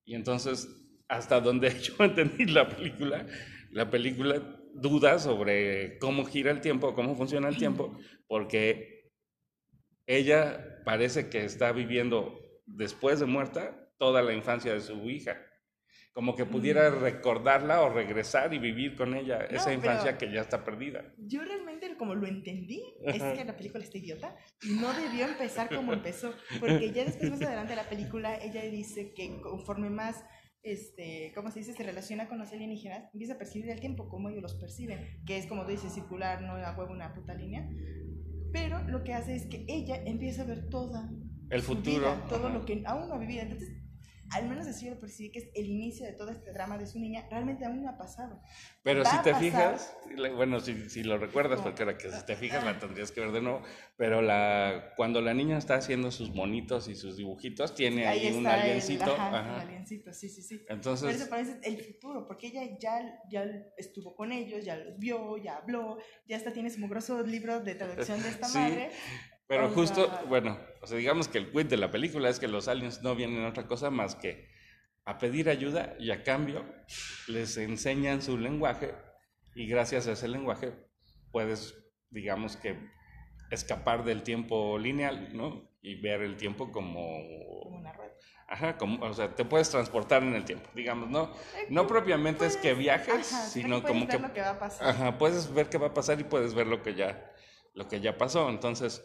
Y 0.03 0.15
entonces, 0.15 0.67
hasta 1.07 1.39
donde 1.39 1.69
yo 1.81 2.03
entendí 2.03 2.45
la 2.45 2.67
película, 2.67 3.25
la 3.71 3.89
película 3.89 4.41
duda 4.73 5.19
sobre 5.19 5.97
cómo 5.99 6.25
gira 6.25 6.51
el 6.51 6.61
tiempo, 6.61 6.93
cómo 6.93 7.15
funciona 7.15 7.47
el 7.47 7.57
tiempo, 7.57 7.97
porque 8.27 9.11
ella 10.05 10.81
parece 10.83 11.29
que 11.29 11.45
está 11.45 11.71
viviendo 11.71 12.39
después 12.65 13.19
de 13.19 13.25
muerta 13.25 13.89
toda 13.97 14.21
la 14.21 14.33
infancia 14.33 14.73
de 14.73 14.81
su 14.81 15.09
hija. 15.09 15.37
Como 16.13 16.35
que 16.35 16.45
pudiera 16.45 16.89
Mm. 16.89 17.01
recordarla 17.01 17.81
o 17.81 17.89
regresar 17.89 18.53
y 18.53 18.59
vivir 18.59 18.95
con 18.95 19.15
ella 19.15 19.39
No, 19.49 19.57
esa 19.57 19.73
infancia 19.73 20.17
que 20.17 20.31
ya 20.31 20.41
está 20.41 20.63
perdida. 20.63 21.13
Yo 21.17 21.43
realmente 21.43 21.95
como 21.97 22.15
lo 22.15 22.27
entendí 22.27 22.83
es 23.05 23.21
que 23.21 23.45
la 23.45 23.55
película 23.55 23.83
está 23.83 23.97
idiota 23.97 24.35
y 24.61 24.73
no 24.73 24.93
debió 24.93 25.25
empezar 25.25 25.73
como 25.73 25.93
empezó, 25.93 26.33
porque 26.59 26.91
ya 26.91 27.05
después 27.05 27.31
más 27.31 27.41
adelante 27.41 27.71
de 27.71 27.75
la 27.77 27.89
película 27.89 28.35
ella 28.37 28.61
dice 28.63 29.13
que 29.13 29.39
conforme 29.41 29.89
más 29.89 30.23
este, 30.65 31.31
¿cómo 31.35 31.51
se 31.51 31.59
dice? 31.59 31.73
se 31.73 31.83
relaciona 31.83 32.27
con 32.27 32.39
los 32.39 32.51
alienígenas, 32.51 33.09
empieza 33.13 33.35
a 33.35 33.37
percibir 33.37 33.69
el 33.69 33.79
tiempo 33.79 34.09
como 34.09 34.29
ellos 34.29 34.41
los 34.41 34.55
perciben, 34.55 34.99
que 35.25 35.37
es 35.37 35.45
como 35.45 35.63
tú 35.63 35.71
dices 35.71 35.93
circular, 35.93 36.41
no 36.41 36.53
a 36.55 36.75
huevo 36.77 36.91
una 36.91 37.13
puta 37.13 37.33
línea. 37.35 37.69
Pero 38.51 38.83
lo 38.87 39.03
que 39.03 39.13
hace 39.13 39.35
es 39.35 39.45
que 39.45 39.65
ella 39.67 40.01
empieza 40.05 40.41
a 40.41 40.45
ver 40.45 40.69
toda 40.69 41.09
El 41.49 41.61
futuro. 41.61 41.97
vida, 41.97 42.25
todo 42.27 42.47
ajá. 42.47 42.57
lo 42.57 42.65
que 42.65 42.83
aún 42.85 43.07
no 43.07 43.15
ha 43.15 43.19
vivido. 43.19 43.43
Entonces, 43.43 43.69
al 44.35 44.47
menos 44.49 44.67
así 44.67 44.85
yo 44.85 44.93
lo 44.93 44.99
percibí 44.99 45.31
que 45.31 45.39
es 45.39 45.49
el 45.55 45.65
inicio 45.67 46.05
de 46.05 46.13
todo 46.13 46.29
este 46.31 46.51
drama 46.51 46.77
de 46.77 46.85
su 46.87 46.99
niña, 46.99 47.25
realmente 47.29 47.65
aún 47.65 47.81
no 47.83 47.89
ha 47.89 47.97
pasado. 47.97 48.41
Pero 48.83 49.03
va 49.03 49.09
si 49.09 49.17
te 49.23 49.31
pasar. 49.31 49.41
fijas, 49.41 49.97
bueno, 50.35 50.59
si, 50.59 50.89
si 50.89 51.03
lo 51.03 51.17
recuerdas, 51.17 51.61
porque 51.61 51.83
ahora 51.83 51.97
que 51.97 52.11
si 52.11 52.25
te 52.25 52.35
fijas 52.35 52.63
la 52.63 52.77
tendrías 52.79 53.11
que 53.11 53.21
ver 53.21 53.31
de 53.31 53.41
nuevo, 53.41 53.61
pero 53.97 54.21
la, 54.21 54.93
cuando 54.95 55.21
la 55.21 55.33
niña 55.33 55.57
está 55.57 55.75
haciendo 55.75 56.11
sus 56.11 56.29
monitos 56.35 56.87
y 56.87 56.95
sus 56.95 57.17
dibujitos, 57.17 57.73
tiene 57.75 58.05
ahí, 58.07 58.27
un 58.27 58.37
está 58.45 58.55
el- 58.55 58.61
aliencito. 58.61 59.13
ajá, 59.15 59.39
ajá. 59.39 59.55
el 59.63 59.67
aliencito, 59.69 60.13
sí, 60.13 60.29
sí, 60.29 60.41
sí. 60.41 60.57
Pero 60.59 60.75
Entonces, 60.75 61.15
eso 61.21 61.29
parece 61.29 61.59
el 61.63 61.81
futuro, 61.83 62.27
porque 62.27 62.47
ella 62.47 62.61
ya, 62.79 63.21
ya 63.29 63.45
estuvo 63.77 64.15
con 64.15 64.31
ellos, 64.31 64.63
ya 64.65 64.75
los 64.75 64.97
vio, 64.99 65.37
ya 65.37 65.57
habló, 65.57 65.97
ya 66.27 66.37
hasta 66.37 66.51
tiene 66.53 66.69
su 66.69 66.79
mugroso 66.79 67.23
libro 67.23 67.61
de 67.61 67.75
traducción 67.75 68.21
de 68.21 68.29
esta 68.29 68.47
Sí. 68.49 68.57
madre. 68.57 68.91
Pero 69.47 69.69
justo, 69.69 70.09
bueno, 70.27 70.57
o 70.81 70.87
sea, 70.87 70.97
digamos 70.97 71.27
que 71.27 71.37
el 71.37 71.51
quid 71.51 71.67
de 71.67 71.77
la 71.77 71.91
película 71.91 72.29
es 72.29 72.39
que 72.39 72.47
los 72.47 72.67
aliens 72.67 73.01
no 73.01 73.15
vienen 73.15 73.43
a 73.45 73.49
otra 73.49 73.67
cosa 73.67 73.89
más 73.89 74.15
que 74.15 74.47
a 75.05 75.19
pedir 75.19 75.49
ayuda 75.49 75.95
y 75.99 76.11
a 76.11 76.23
cambio 76.23 76.65
les 77.27 77.57
enseñan 77.57 78.21
su 78.21 78.37
lenguaje 78.37 78.93
y 79.53 79.67
gracias 79.67 80.07
a 80.07 80.13
ese 80.13 80.27
lenguaje 80.27 80.73
puedes, 81.31 81.77
digamos 82.09 82.57
que, 82.57 82.77
escapar 83.51 84.03
del 84.03 84.23
tiempo 84.23 84.77
lineal, 84.79 85.35
¿no? 85.35 85.69
Y 85.81 86.01
ver 86.01 86.21
el 86.21 86.35
tiempo 86.35 86.71
como 86.71 87.01
Como 87.61 87.77
una 87.77 87.93
rueda. 87.93 88.11
Ajá, 88.47 88.77
como, 88.77 89.03
o 89.03 89.13
sea, 89.13 89.33
te 89.33 89.43
puedes 89.43 89.69
transportar 89.69 90.21
en 90.23 90.35
el 90.35 90.45
tiempo, 90.45 90.69
digamos, 90.75 91.09
¿no? 91.09 91.31
No 91.69 91.87
propiamente 91.87 92.45
es 92.45 92.57
que 92.57 92.73
viajes, 92.73 93.33
ajá, 93.33 93.43
sino 93.47 93.81
como 93.83 94.01
ver 94.01 94.17
que, 94.17 94.19
lo 94.19 94.33
que 94.33 94.41
va 94.41 94.51
a 94.51 94.59
pasar. 94.59 94.87
ajá, 94.87 95.17
puedes 95.17 95.51
ver 95.53 95.67
qué 95.69 95.77
va 95.77 95.87
a 95.87 95.93
pasar 95.93 96.19
y 96.19 96.23
puedes 96.25 96.53
ver 96.53 96.67
lo 96.67 96.83
que 96.83 96.93
ya, 96.93 97.31
lo 97.73 97.87
que 97.87 98.01
ya 98.01 98.17
pasó. 98.17 98.49
Entonces, 98.49 99.03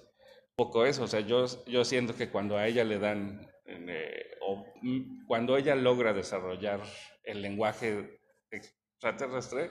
poco 0.56 0.84
eso, 0.84 1.04
o 1.04 1.06
sea, 1.08 1.20
yo, 1.20 1.46
yo 1.66 1.84
siento 1.84 2.14
que 2.14 2.30
cuando 2.30 2.56
a 2.56 2.66
ella 2.66 2.84
le 2.84 2.98
dan, 2.98 3.50
eh, 3.66 4.36
o 4.42 4.64
mm, 4.82 5.26
cuando 5.26 5.56
ella 5.56 5.74
logra 5.74 6.12
desarrollar 6.12 6.80
el 7.24 7.42
lenguaje 7.42 8.20
extraterrestre, 8.50 9.70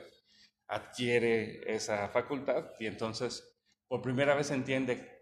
adquiere 0.67 1.61
esa 1.73 2.09
facultad 2.09 2.71
y 2.79 2.85
entonces 2.85 3.55
por 3.87 4.01
primera 4.01 4.35
vez 4.35 4.51
entiende 4.51 5.19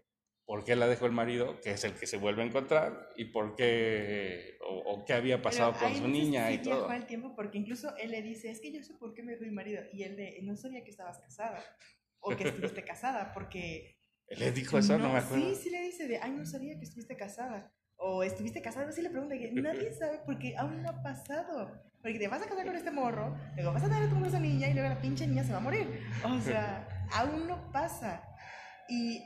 por 0.48 0.64
qué 0.64 0.76
la 0.76 0.88
dejó 0.88 1.04
el 1.04 1.12
marido, 1.12 1.60
que 1.60 1.72
es 1.72 1.84
el 1.84 1.92
que 1.92 2.06
se 2.06 2.16
vuelve 2.16 2.42
a 2.42 2.46
encontrar, 2.46 3.10
y 3.16 3.26
por 3.26 3.54
qué, 3.54 4.56
o, 4.62 4.78
o 4.78 5.04
qué 5.04 5.12
había 5.12 5.42
pasado 5.42 5.74
Pero 5.74 5.84
con 5.84 5.96
su 5.96 6.08
niña 6.08 6.48
sí 6.48 6.54
y 6.54 6.62
todo. 6.62 6.88
al 6.88 7.06
tiempo 7.06 7.34
porque 7.36 7.58
incluso 7.58 7.94
él 7.96 8.12
le 8.12 8.22
dice, 8.22 8.50
es 8.50 8.60
que 8.60 8.72
yo 8.72 8.82
sé 8.82 8.94
por 8.94 9.12
qué 9.12 9.22
me 9.22 9.32
dejó 9.32 9.44
mi 9.44 9.50
marido. 9.50 9.82
Y 9.92 10.04
él 10.04 10.16
de, 10.16 10.38
no 10.42 10.56
sabía 10.56 10.82
que 10.82 10.90
estabas 10.90 11.18
casada. 11.18 11.62
O 12.20 12.34
que 12.34 12.48
estuviste 12.48 12.82
casada, 12.82 13.32
porque... 13.34 13.97
¿Le 14.30 14.52
dijo 14.52 14.78
eso? 14.78 14.98
No, 14.98 15.12
me 15.12 15.18
acuerdo. 15.18 15.54
Sí, 15.54 15.62
sí 15.62 15.70
le 15.70 15.82
dice 15.82 16.06
de, 16.06 16.18
ay, 16.18 16.32
no 16.32 16.44
sabía 16.44 16.78
que 16.78 16.84
estuviste 16.84 17.16
casada. 17.16 17.72
O 17.96 18.22
estuviste 18.22 18.62
casada, 18.62 18.92
sí 18.92 19.02
le 19.02 19.10
pregunta, 19.10 19.36
que 19.36 19.50
nadie 19.54 19.92
sabe 19.92 20.20
porque 20.24 20.56
aún 20.56 20.82
no 20.82 20.90
ha 20.90 21.02
pasado. 21.02 21.82
Porque 22.00 22.18
te 22.18 22.28
vas 22.28 22.42
a 22.42 22.46
casar 22.46 22.64
con 22.64 22.76
este 22.76 22.92
morro, 22.92 23.36
luego 23.56 23.72
vas 23.72 23.82
a 23.82 23.88
tener 23.88 24.04
a 24.04 24.08
tu 24.08 24.24
esa 24.24 24.38
niña 24.38 24.68
y 24.68 24.74
luego 24.74 24.88
la 24.88 25.00
pinche 25.00 25.26
niña 25.26 25.42
se 25.42 25.50
va 25.50 25.58
a 25.58 25.62
morir. 25.62 26.00
O 26.24 26.40
sea, 26.40 26.86
aún 27.12 27.48
no 27.48 27.72
pasa. 27.72 28.22
Y 28.88 29.22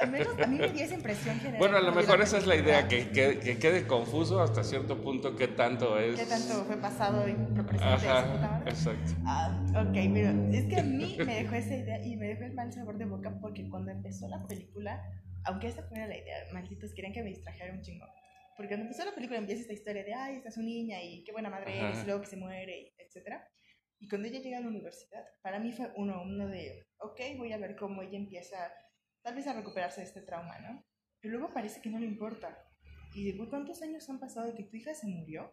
al 0.00 0.10
menos 0.10 0.38
a 0.38 0.46
mí 0.46 0.58
me 0.58 0.68
dio 0.68 0.84
esa 0.84 0.94
impresión 0.94 1.36
general. 1.38 1.58
Bueno, 1.58 1.76
a 1.76 1.80
lo 1.80 1.92
mejor 1.92 2.20
esa 2.20 2.38
es 2.38 2.46
la 2.46 2.56
idea, 2.56 2.88
que, 2.88 3.10
que, 3.10 3.38
que 3.38 3.58
quede 3.58 3.86
confuso 3.86 4.40
hasta 4.40 4.64
cierto 4.64 5.00
punto 5.00 5.36
qué 5.36 5.48
tanto 5.48 5.98
es... 5.98 6.18
¿Qué 6.18 6.26
tanto 6.26 6.64
fue 6.64 6.76
pasado 6.76 7.28
y 7.28 7.32
esa 7.32 7.94
Ajá, 7.94 8.26
madre? 8.26 8.70
exacto. 8.70 9.12
Ah, 9.26 9.62
ok, 9.70 9.96
pero 10.12 10.52
es 10.52 10.64
que 10.66 10.76
a 10.76 10.82
mí 10.82 11.16
me 11.24 11.34
dejó 11.42 11.54
esa 11.54 11.76
idea 11.76 12.04
y 12.04 12.16
me 12.16 12.28
dejó 12.28 12.44
el 12.44 12.54
mal 12.54 12.72
sabor 12.72 12.98
de 12.98 13.04
boca 13.04 13.38
porque 13.40 13.68
cuando 13.68 13.90
empezó 13.90 14.28
la 14.28 14.46
película, 14.46 15.02
aunque 15.44 15.68
esta 15.68 15.82
fuera 15.84 16.06
la 16.06 16.16
idea, 16.16 16.36
malditos 16.52 16.92
querían 16.94 17.12
que 17.12 17.22
me 17.22 17.30
distrajera 17.30 17.72
un 17.72 17.82
chingo. 17.82 18.06
Porque 18.56 18.68
cuando 18.68 18.84
empezó 18.86 19.04
la 19.04 19.14
película 19.14 19.38
empieza 19.38 19.62
esta 19.62 19.72
historia 19.72 20.04
de, 20.04 20.14
ay, 20.14 20.36
esta 20.36 20.48
es 20.48 20.54
su 20.54 20.62
niña 20.62 21.02
y 21.02 21.24
qué 21.24 21.32
buena 21.32 21.48
madre 21.50 21.78
Ajá. 21.78 21.90
es, 21.92 22.02
y 22.02 22.06
luego 22.06 22.20
que 22.20 22.28
se 22.28 22.36
muere, 22.36 22.80
y 22.80 22.94
etc. 22.98 23.36
Y 23.98 24.08
cuando 24.08 24.28
ella 24.28 24.40
llega 24.40 24.58
a 24.58 24.60
la 24.60 24.68
universidad, 24.68 25.24
para 25.42 25.58
mí 25.58 25.72
fue 25.72 25.90
uno, 25.96 26.22
uno 26.22 26.48
de, 26.48 26.86
ok, 26.98 27.20
voy 27.38 27.52
a 27.52 27.58
ver 27.58 27.76
cómo 27.76 28.02
ella 28.02 28.18
empieza 28.18 28.56
tal 29.22 29.34
vez 29.34 29.46
a 29.46 29.54
recuperarse 29.54 30.00
de 30.00 30.06
este 30.06 30.22
trauma, 30.22 30.58
¿no? 30.60 30.84
Pero 31.20 31.38
luego 31.38 31.54
parece 31.54 31.80
que 31.80 31.90
no 31.90 31.98
le 31.98 32.06
importa. 32.06 32.58
Y 33.14 33.24
digo, 33.24 33.48
¿cuántos 33.48 33.82
años 33.82 34.08
han 34.08 34.18
pasado 34.18 34.46
de 34.46 34.54
que 34.54 34.64
tu 34.64 34.76
hija 34.76 34.94
se 34.94 35.06
murió? 35.06 35.52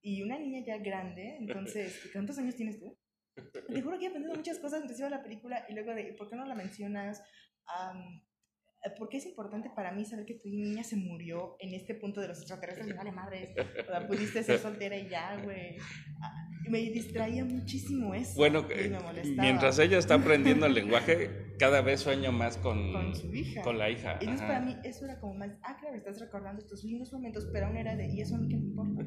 Y 0.00 0.22
una 0.22 0.38
niña 0.38 0.64
ya 0.64 0.78
grande, 0.78 1.36
entonces, 1.38 2.00
¿cuántos 2.12 2.38
años 2.38 2.54
tienes 2.54 2.78
tú? 2.78 2.96
Te 3.34 3.82
juro 3.82 3.98
que 3.98 4.06
he 4.06 4.08
aprendido 4.08 4.34
muchas 4.34 4.58
cosas 4.58 4.80
mientras 4.80 4.98
iba 4.98 5.08
a 5.08 5.12
la 5.12 5.22
película 5.22 5.64
y 5.68 5.74
luego 5.74 5.94
de, 5.94 6.14
¿por 6.14 6.28
qué 6.28 6.36
no 6.36 6.44
la 6.44 6.54
mencionas? 6.54 7.22
Am, 7.66 8.22
¿Por 8.96 9.08
qué 9.08 9.16
es 9.16 9.26
importante 9.26 9.70
para 9.70 9.92
mí 9.92 10.04
saber 10.04 10.24
que 10.24 10.34
tu 10.34 10.48
niña 10.48 10.84
se 10.84 10.96
murió 10.96 11.56
en 11.58 11.74
este 11.74 11.94
punto 11.94 12.20
de 12.20 12.28
los 12.28 12.38
extraterrestres? 12.38 12.86
Me 12.86 12.94
vale 12.94 13.12
madres. 13.12 13.50
O 13.56 13.90
sea, 13.90 14.06
pudiste 14.06 14.42
ser 14.42 14.58
soltera 14.58 14.96
y 14.96 15.08
ya, 15.08 15.36
güey. 15.42 15.76
Me 16.70 16.78
distraía 16.90 17.44
muchísimo 17.44 18.14
eso. 18.14 18.34
Bueno, 18.36 18.64
y 18.70 18.90
me 19.30 19.42
mientras 19.42 19.78
ella 19.78 19.98
está 19.98 20.14
aprendiendo 20.14 20.66
el 20.66 20.74
lenguaje, 20.74 21.54
cada 21.58 21.80
vez 21.80 22.00
sueño 22.00 22.30
más 22.32 22.56
con, 22.56 22.92
Con 22.92 23.14
su 23.14 23.34
hija. 23.34 23.62
con 23.62 23.78
la 23.78 23.90
hija. 23.90 24.12
Entonces 24.20 24.40
ajá. 24.42 24.46
para 24.54 24.60
mí 24.64 24.76
eso 24.84 25.04
era 25.04 25.18
como 25.20 25.34
más, 25.34 25.50
ah, 25.62 25.76
claro, 25.80 25.96
estás 25.96 26.20
recordando 26.20 26.62
estos 26.62 26.84
lindos 26.84 27.12
momentos, 27.12 27.46
pero 27.52 27.66
aún 27.66 27.76
era 27.76 27.96
de, 27.96 28.06
¿y 28.08 28.20
eso 28.20 28.36
a 28.36 28.38
mí 28.38 28.48
qué 28.48 28.56
me 28.56 28.66
importa? 28.66 29.02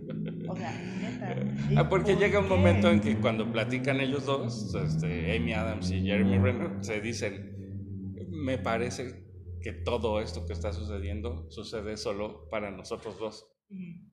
O 0.49 0.55
sea, 0.55 0.71
neta. 1.01 1.35
¿y 1.71 1.75
Ah, 1.77 1.87
porque 1.89 2.13
por 2.13 2.21
llega 2.21 2.39
un 2.39 2.45
qué? 2.45 2.49
momento 2.55 2.89
en 2.91 2.99
que 2.99 3.17
cuando 3.17 3.51
platican 3.51 3.99
ellos 4.01 4.25
dos, 4.25 4.73
este, 4.75 5.35
Amy 5.37 5.53
Adams 5.53 5.91
y 5.91 6.01
Jeremy 6.01 6.37
Renner, 6.37 6.71
se 6.81 6.99
dicen, 6.99 8.15
me 8.29 8.57
parece 8.57 9.25
que 9.61 9.71
todo 9.73 10.19
esto 10.21 10.45
que 10.47 10.53
está 10.53 10.73
sucediendo 10.73 11.49
sucede 11.51 11.95
solo 11.97 12.49
para 12.49 12.71
nosotros 12.71 13.17
dos. 13.19 13.47
Ujú. 13.69 14.11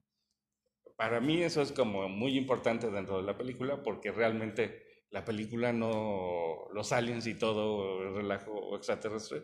Para 0.99 1.21
mí 1.21 1.41
eso 1.41 1.61
es 1.61 1.71
como 1.71 2.09
muy 2.09 2.37
importante 2.37 2.91
dentro 2.91 3.21
de 3.21 3.23
la 3.23 3.37
película 3.37 3.81
porque 3.81 4.11
realmente 4.11 4.83
la 5.11 5.23
película 5.23 5.71
no, 5.71 6.67
los 6.73 6.91
aliens 6.91 7.25
y 7.25 7.35
todo 7.35 8.01
el 8.01 8.15
relajo 8.15 8.75
extraterrestre 8.75 9.43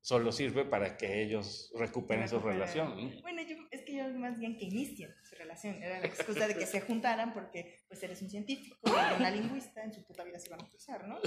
solo 0.00 0.32
sirve 0.32 0.64
para 0.64 0.96
que 0.96 1.22
ellos 1.22 1.72
recuperen 1.78 2.28
su 2.28 2.40
relación. 2.40 2.96
¿no? 2.96 3.22
Bueno, 3.22 3.42
yo, 3.42 3.54
es 3.70 3.82
que 3.82 3.94
yo 3.94 4.08
más 4.18 4.40
bien 4.40 4.58
que 4.58 4.64
inician 4.64 5.14
su 5.22 5.36
relación. 5.36 5.80
Era 5.80 6.00
la 6.00 6.06
excusa 6.06 6.48
de 6.48 6.56
que 6.56 6.66
se 6.66 6.80
juntaran 6.80 7.32
porque 7.32 7.78
pues 7.86 8.02
eres 8.02 8.20
un 8.22 8.28
científico, 8.28 8.76
una 9.18 9.30
lingüista, 9.30 9.84
en 9.84 9.94
su 9.94 10.04
puta 10.04 10.24
vida 10.24 10.40
se 10.40 10.48
iban 10.48 10.62
a 10.62 10.68
cruzar, 10.68 11.06
¿no? 11.06 11.20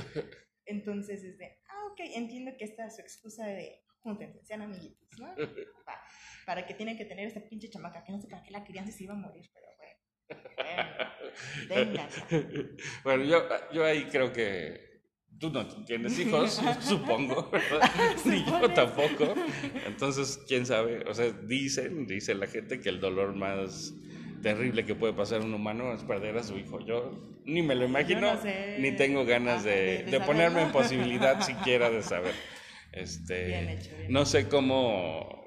Entonces 0.66 1.24
es 1.24 1.38
de, 1.38 1.62
ah, 1.70 1.88
ok, 1.94 2.02
entiendo 2.14 2.52
que 2.58 2.66
esta 2.66 2.88
es 2.88 2.98
su 2.98 3.02
excusa 3.02 3.46
de 3.46 3.86
júntense, 4.02 4.44
sean 4.44 4.62
amiguitos, 4.62 5.08
¿no? 5.20 5.36
Pa- 5.86 6.02
para 6.46 6.66
que 6.66 6.74
tienen 6.74 6.98
que 6.98 7.06
tener 7.06 7.28
esta 7.28 7.42
pinche 7.42 7.70
chamaca 7.70 8.04
que 8.04 8.12
no 8.12 8.20
sé 8.22 8.28
para 8.28 8.44
qué 8.44 8.52
la 8.52 8.64
querían 8.64 8.86
si 8.86 8.92
se 8.92 9.04
iba 9.06 9.14
a 9.14 9.18
morir, 9.18 9.50
pero 9.54 9.68
bueno. 9.78 11.00
Venga. 11.68 12.08
Bueno, 13.04 13.24
yo, 13.24 13.48
yo 13.72 13.86
ahí 13.86 14.06
creo 14.06 14.32
que 14.34 15.02
tú 15.40 15.50
no 15.52 15.66
tienes 15.86 16.18
hijos, 16.20 16.62
supongo, 16.82 17.50
¿verdad? 17.50 17.90
ni 18.26 18.44
yo 18.46 18.72
tampoco. 18.74 19.34
Entonces, 19.86 20.40
quién 20.48 20.66
sabe, 20.66 21.04
o 21.08 21.14
sea, 21.14 21.32
dicen, 21.32 22.06
dice 22.08 22.36
la 22.36 22.48
gente 22.48 22.80
que 22.82 22.90
el 22.90 23.00
dolor 23.00 23.34
más 23.36 23.94
terrible 24.42 24.86
que 24.86 24.96
puede 24.96 25.14
pasar 25.14 25.42
un 25.42 25.54
humano 25.54 25.94
es 25.94 26.04
perder 26.04 26.38
a 26.38 26.44
su 26.44 26.58
hijo. 26.58 26.80
Yo 26.86 27.12
ni 27.46 27.62
me 27.62 27.76
lo 27.76 27.86
imagino, 27.86 28.36
no 28.36 28.42
sé. 28.42 28.78
ni 28.80 28.92
tengo 28.94 29.26
ganas 29.26 29.62
Ajá, 29.66 29.70
de, 29.70 29.76
de- 29.76 30.04
de 30.04 30.12
de 30.12 30.20
ponerme 30.22 30.62
en 30.62 30.72
posibilidad 30.72 31.40
siquiera 31.42 31.90
de 31.90 32.02
saber. 32.04 32.34
Este, 32.92 33.48
Bien 33.48 33.70
hecho, 33.70 33.96
bien 33.98 34.12
no 34.12 34.26
sé 34.26 34.48
cómo, 34.50 35.46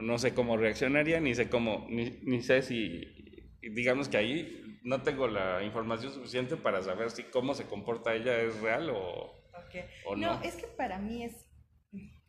no 0.00 0.18
sé 0.18 0.34
cómo 0.34 0.56
reaccionaría, 0.56 1.20
ni 1.20 1.34
sé 1.34 1.48
cómo, 1.48 1.86
ni, 1.88 2.10
ni 2.22 2.42
sé 2.42 2.62
si, 2.62 3.04
digamos 3.62 4.08
que 4.08 4.16
ahí 4.16 4.78
no 4.82 5.02
tengo 5.02 5.28
la 5.28 5.62
información 5.62 6.12
suficiente 6.12 6.56
para 6.56 6.82
saber 6.82 7.10
si 7.10 7.24
cómo 7.24 7.54
se 7.54 7.64
comporta 7.66 8.14
ella 8.14 8.40
es 8.40 8.58
real 8.60 8.90
o, 8.90 8.98
Ok. 9.52 9.76
o 10.06 10.16
no, 10.16 10.34
no. 10.36 10.42
es 10.42 10.54
que 10.56 10.66
para 10.66 10.98
mí 10.98 11.24
es. 11.24 11.46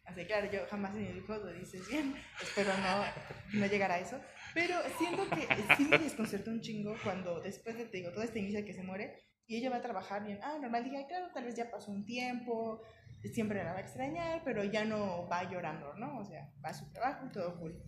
Así, 0.05 0.25
claro, 0.25 0.51
yo 0.51 0.59
jamás 0.69 0.93
en 0.95 1.03
mi 1.03 1.17
hijo 1.19 1.35
lo 1.37 1.53
dices 1.53 1.87
bien. 1.89 2.13
Espero 2.41 2.69
no, 2.77 3.59
no 3.59 3.65
llegar 3.67 3.91
a 3.91 3.99
eso. 3.99 4.19
Pero 4.53 4.75
siento 4.97 5.23
que 5.29 5.47
sí 5.77 5.85
me 5.85 5.99
desconcertó 5.99 6.51
un 6.51 6.59
chingo 6.59 6.95
cuando 7.03 7.39
después 7.39 7.77
de, 7.77 7.85
te 7.85 7.97
digo, 7.97 8.11
todo 8.11 8.23
este 8.23 8.39
inicio 8.39 8.65
que 8.65 8.73
se 8.73 8.83
muere 8.83 9.15
y 9.47 9.57
ella 9.57 9.69
va 9.69 9.77
a 9.77 9.81
trabajar 9.81 10.25
bien. 10.25 10.39
Ah, 10.43 10.57
normal. 10.59 10.83
Dije, 10.83 10.97
"Ay, 10.97 11.05
claro, 11.07 11.27
tal 11.33 11.45
vez 11.45 11.55
ya 11.55 11.69
pasó 11.71 11.91
un 11.91 12.05
tiempo, 12.05 12.81
siempre 13.29 13.63
la 13.63 13.73
va 13.73 13.79
a 13.79 13.81
extrañar, 13.81 14.41
pero 14.43 14.63
ya 14.63 14.85
no 14.85 15.27
va 15.27 15.49
llorando, 15.49 15.93
¿no? 15.95 16.19
O 16.19 16.25
sea, 16.25 16.51
va 16.63 16.69
a 16.69 16.73
su 16.73 16.91
trabajo 16.91 17.27
y 17.27 17.31
todo 17.31 17.59
cool. 17.59 17.81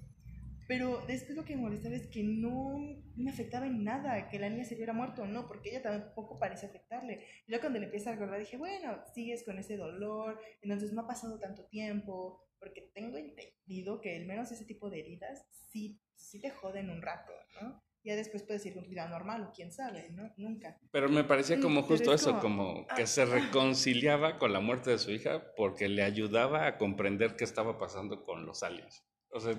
Pero 0.67 1.05
después 1.07 1.35
lo 1.35 1.43
que 1.43 1.55
me 1.55 1.63
molestaba 1.63 1.95
es 1.95 2.07
que 2.07 2.23
no 2.23 2.77
me 3.15 3.29
afectaba 3.29 3.67
en 3.67 3.83
nada 3.83 4.29
que 4.29 4.39
la 4.39 4.49
niña 4.49 4.63
se 4.63 4.75
hubiera 4.75 4.93
muerto 4.93 5.25
no, 5.27 5.47
porque 5.47 5.69
ella 5.69 5.81
tampoco 5.81 6.39
parece 6.39 6.67
afectarle. 6.67 7.25
Y 7.45 7.51
luego 7.51 7.63
cuando 7.63 7.79
le 7.79 7.85
empieza 7.85 8.09
a 8.09 8.13
recordar 8.13 8.39
dije, 8.39 8.57
bueno, 8.57 8.97
sigues 9.13 9.43
con 9.43 9.59
ese 9.59 9.75
dolor, 9.75 10.39
entonces 10.61 10.93
no 10.93 11.01
ha 11.01 11.07
pasado 11.07 11.37
tanto 11.39 11.65
tiempo, 11.65 12.47
porque 12.59 12.89
tengo 12.93 13.17
entendido 13.17 13.99
que 13.99 14.15
al 14.15 14.25
menos 14.25 14.51
ese 14.51 14.65
tipo 14.65 14.89
de 14.89 15.01
heridas 15.01 15.45
sí, 15.69 16.01
sí 16.15 16.39
te 16.39 16.49
joden 16.49 16.89
un 16.89 17.01
rato, 17.01 17.31
¿no? 17.61 17.83
Ya 18.03 18.15
después 18.15 18.43
puedes 18.43 18.65
ir 18.65 18.73
con 18.73 18.83
tu 18.83 18.89
vida 18.89 19.07
normal 19.07 19.43
o 19.43 19.53
quién 19.53 19.71
sabe, 19.71 20.09
¿no? 20.11 20.33
Nunca. 20.37 20.77
Pero 20.91 21.07
me 21.07 21.23
parecía 21.23 21.59
como 21.59 21.83
justo 21.83 22.13
es 22.13 22.21
eso, 22.21 22.39
como- 22.39 22.73
como 22.73 22.87
que 22.87 23.03
ah, 23.03 23.07
se 23.07 23.21
ah. 23.21 23.25
reconciliaba 23.25 24.37
con 24.37 24.51
la 24.51 24.59
muerte 24.59 24.91
de 24.91 24.99
su 24.99 25.11
hija 25.11 25.53
porque 25.55 25.87
le 25.87 26.03
ayudaba 26.03 26.67
a 26.67 26.77
comprender 26.77 27.35
qué 27.35 27.45
estaba 27.45 27.77
pasando 27.77 28.23
con 28.23 28.45
los 28.45 28.61
aliens. 28.61 29.05
O 29.29 29.39
sea, 29.39 29.57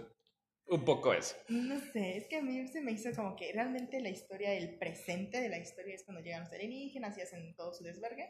un 0.67 0.85
poco 0.85 1.13
eso. 1.13 1.37
No 1.49 1.79
sé, 1.93 2.17
es 2.17 2.29
que 2.29 2.37
a 2.37 2.43
mí 2.43 2.67
se 2.69 2.81
me 2.81 2.93
hizo 2.93 3.11
como 3.15 3.37
que 3.37 3.53
realmente 3.53 4.01
la 4.01 4.11
historia, 4.11 4.53
el 4.55 4.79
presente 4.79 5.41
de 5.41 5.49
la 5.49 5.59
historia 5.59 5.95
es 5.95 6.05
cuando 6.05 6.23
llegan 6.23 6.45
los 6.45 6.53
alienígenas 6.53 7.17
y 7.19 7.23
hacen 7.23 7.55
todo 7.57 7.73
su 7.73 7.85
desvergue. 7.85 8.29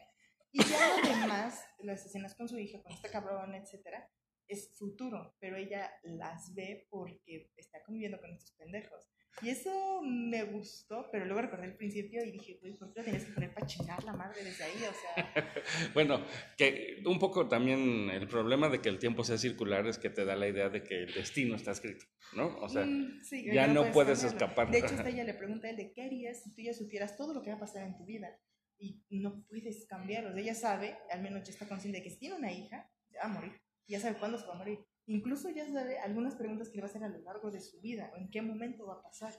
Y 0.51 0.63
ya 0.63 0.97
lo 1.03 1.09
demás, 1.21 1.61
las 1.79 2.05
escenas 2.05 2.35
con 2.35 2.47
su 2.47 2.57
hija, 2.57 2.81
con 2.81 2.93
este 2.93 3.09
cabrón, 3.09 3.53
etcétera, 3.55 4.09
es 4.47 4.77
futuro, 4.77 5.35
pero 5.39 5.57
ella 5.57 5.91
las 6.03 6.53
ve 6.53 6.87
porque 6.89 7.51
está 7.57 7.83
conviviendo 7.83 8.19
con 8.19 8.31
estos 8.31 8.51
pendejos. 8.53 9.09
Y 9.41 9.49
eso 9.49 10.01
me 10.01 10.43
gustó, 10.43 11.09
pero 11.11 11.25
luego 11.25 11.41
recordé 11.41 11.65
el 11.65 11.75
principio 11.75 12.23
y 12.23 12.31
dije, 12.31 12.57
güey, 12.61 12.73
¿por 12.77 12.93
qué 12.93 12.99
lo 12.99 13.03
tienes 13.03 13.25
que 13.25 13.33
poner 13.33 13.53
para 13.53 13.65
chingar 13.65 14.03
la 14.03 14.13
madre 14.13 14.43
desde 14.43 14.63
ahí? 14.63 14.75
O 14.75 14.93
sea, 14.93 15.53
Bueno, 15.93 16.25
que 16.57 17.03
un 17.05 17.19
poco 17.19 17.47
también 17.47 18.09
el 18.09 18.27
problema 18.27 18.69
de 18.69 18.79
que 18.81 18.89
el 18.89 18.97
tiempo 18.97 19.23
sea 19.23 19.37
circular 19.37 19.85
es 19.87 19.97
que 19.97 20.09
te 20.09 20.23
da 20.23 20.35
la 20.35 20.47
idea 20.47 20.69
de 20.69 20.83
que 20.83 21.03
el 21.03 21.13
destino 21.13 21.55
está 21.55 21.71
escrito, 21.71 22.05
¿no? 22.33 22.57
O 22.59 22.69
sea, 22.69 22.85
mm, 22.85 23.21
sí, 23.23 23.45
ya 23.51 23.67
no 23.67 23.91
puedes 23.91 24.23
escapar. 24.23 24.71
De 24.71 24.79
hecho, 24.79 24.87
hasta 24.95 25.09
ella 25.09 25.25
le 25.25 25.33
pregunta 25.33 25.67
a 25.67 25.71
él 25.71 25.77
de 25.77 25.91
qué 25.91 26.03
harías 26.03 26.41
si 26.41 26.53
tú 26.53 26.61
ya 26.61 26.73
supieras 26.73 27.17
todo 27.17 27.33
lo 27.33 27.41
que 27.41 27.49
va 27.49 27.57
a 27.57 27.59
pasar 27.59 27.83
en 27.83 27.97
tu 27.97 28.05
vida 28.05 28.39
y 28.77 29.19
no 29.19 29.43
puedes 29.47 29.85
cambiarlo. 29.87 30.29
O 30.29 30.33
sea, 30.33 30.41
ella 30.41 30.55
sabe, 30.55 30.97
al 31.11 31.21
menos 31.21 31.43
ya 31.43 31.51
está 31.51 31.67
consciente 31.67 31.99
de 31.99 32.03
que 32.03 32.09
si 32.09 32.19
tiene 32.19 32.35
una 32.35 32.51
hija, 32.51 32.89
se 33.09 33.17
va 33.17 33.25
a 33.25 33.27
morir. 33.29 33.53
Ya 33.87 33.99
sabe 33.99 34.17
cuándo 34.17 34.37
se 34.37 34.47
va 34.47 34.53
a 34.53 34.57
morir. 34.57 34.79
Incluso 35.07 35.49
ya 35.49 35.67
sabe 35.71 35.99
algunas 35.99 36.35
preguntas 36.35 36.69
que 36.69 36.75
le 36.77 36.81
va 36.81 36.87
a 36.87 36.89
hacer 36.89 37.03
a 37.03 37.09
lo 37.09 37.19
largo 37.19 37.51
de 37.51 37.61
su 37.61 37.79
vida 37.79 38.11
o 38.13 38.17
en 38.17 38.29
qué 38.31 38.41
momento 38.41 38.87
va 38.87 38.95
a 38.95 39.03
pasar. 39.03 39.33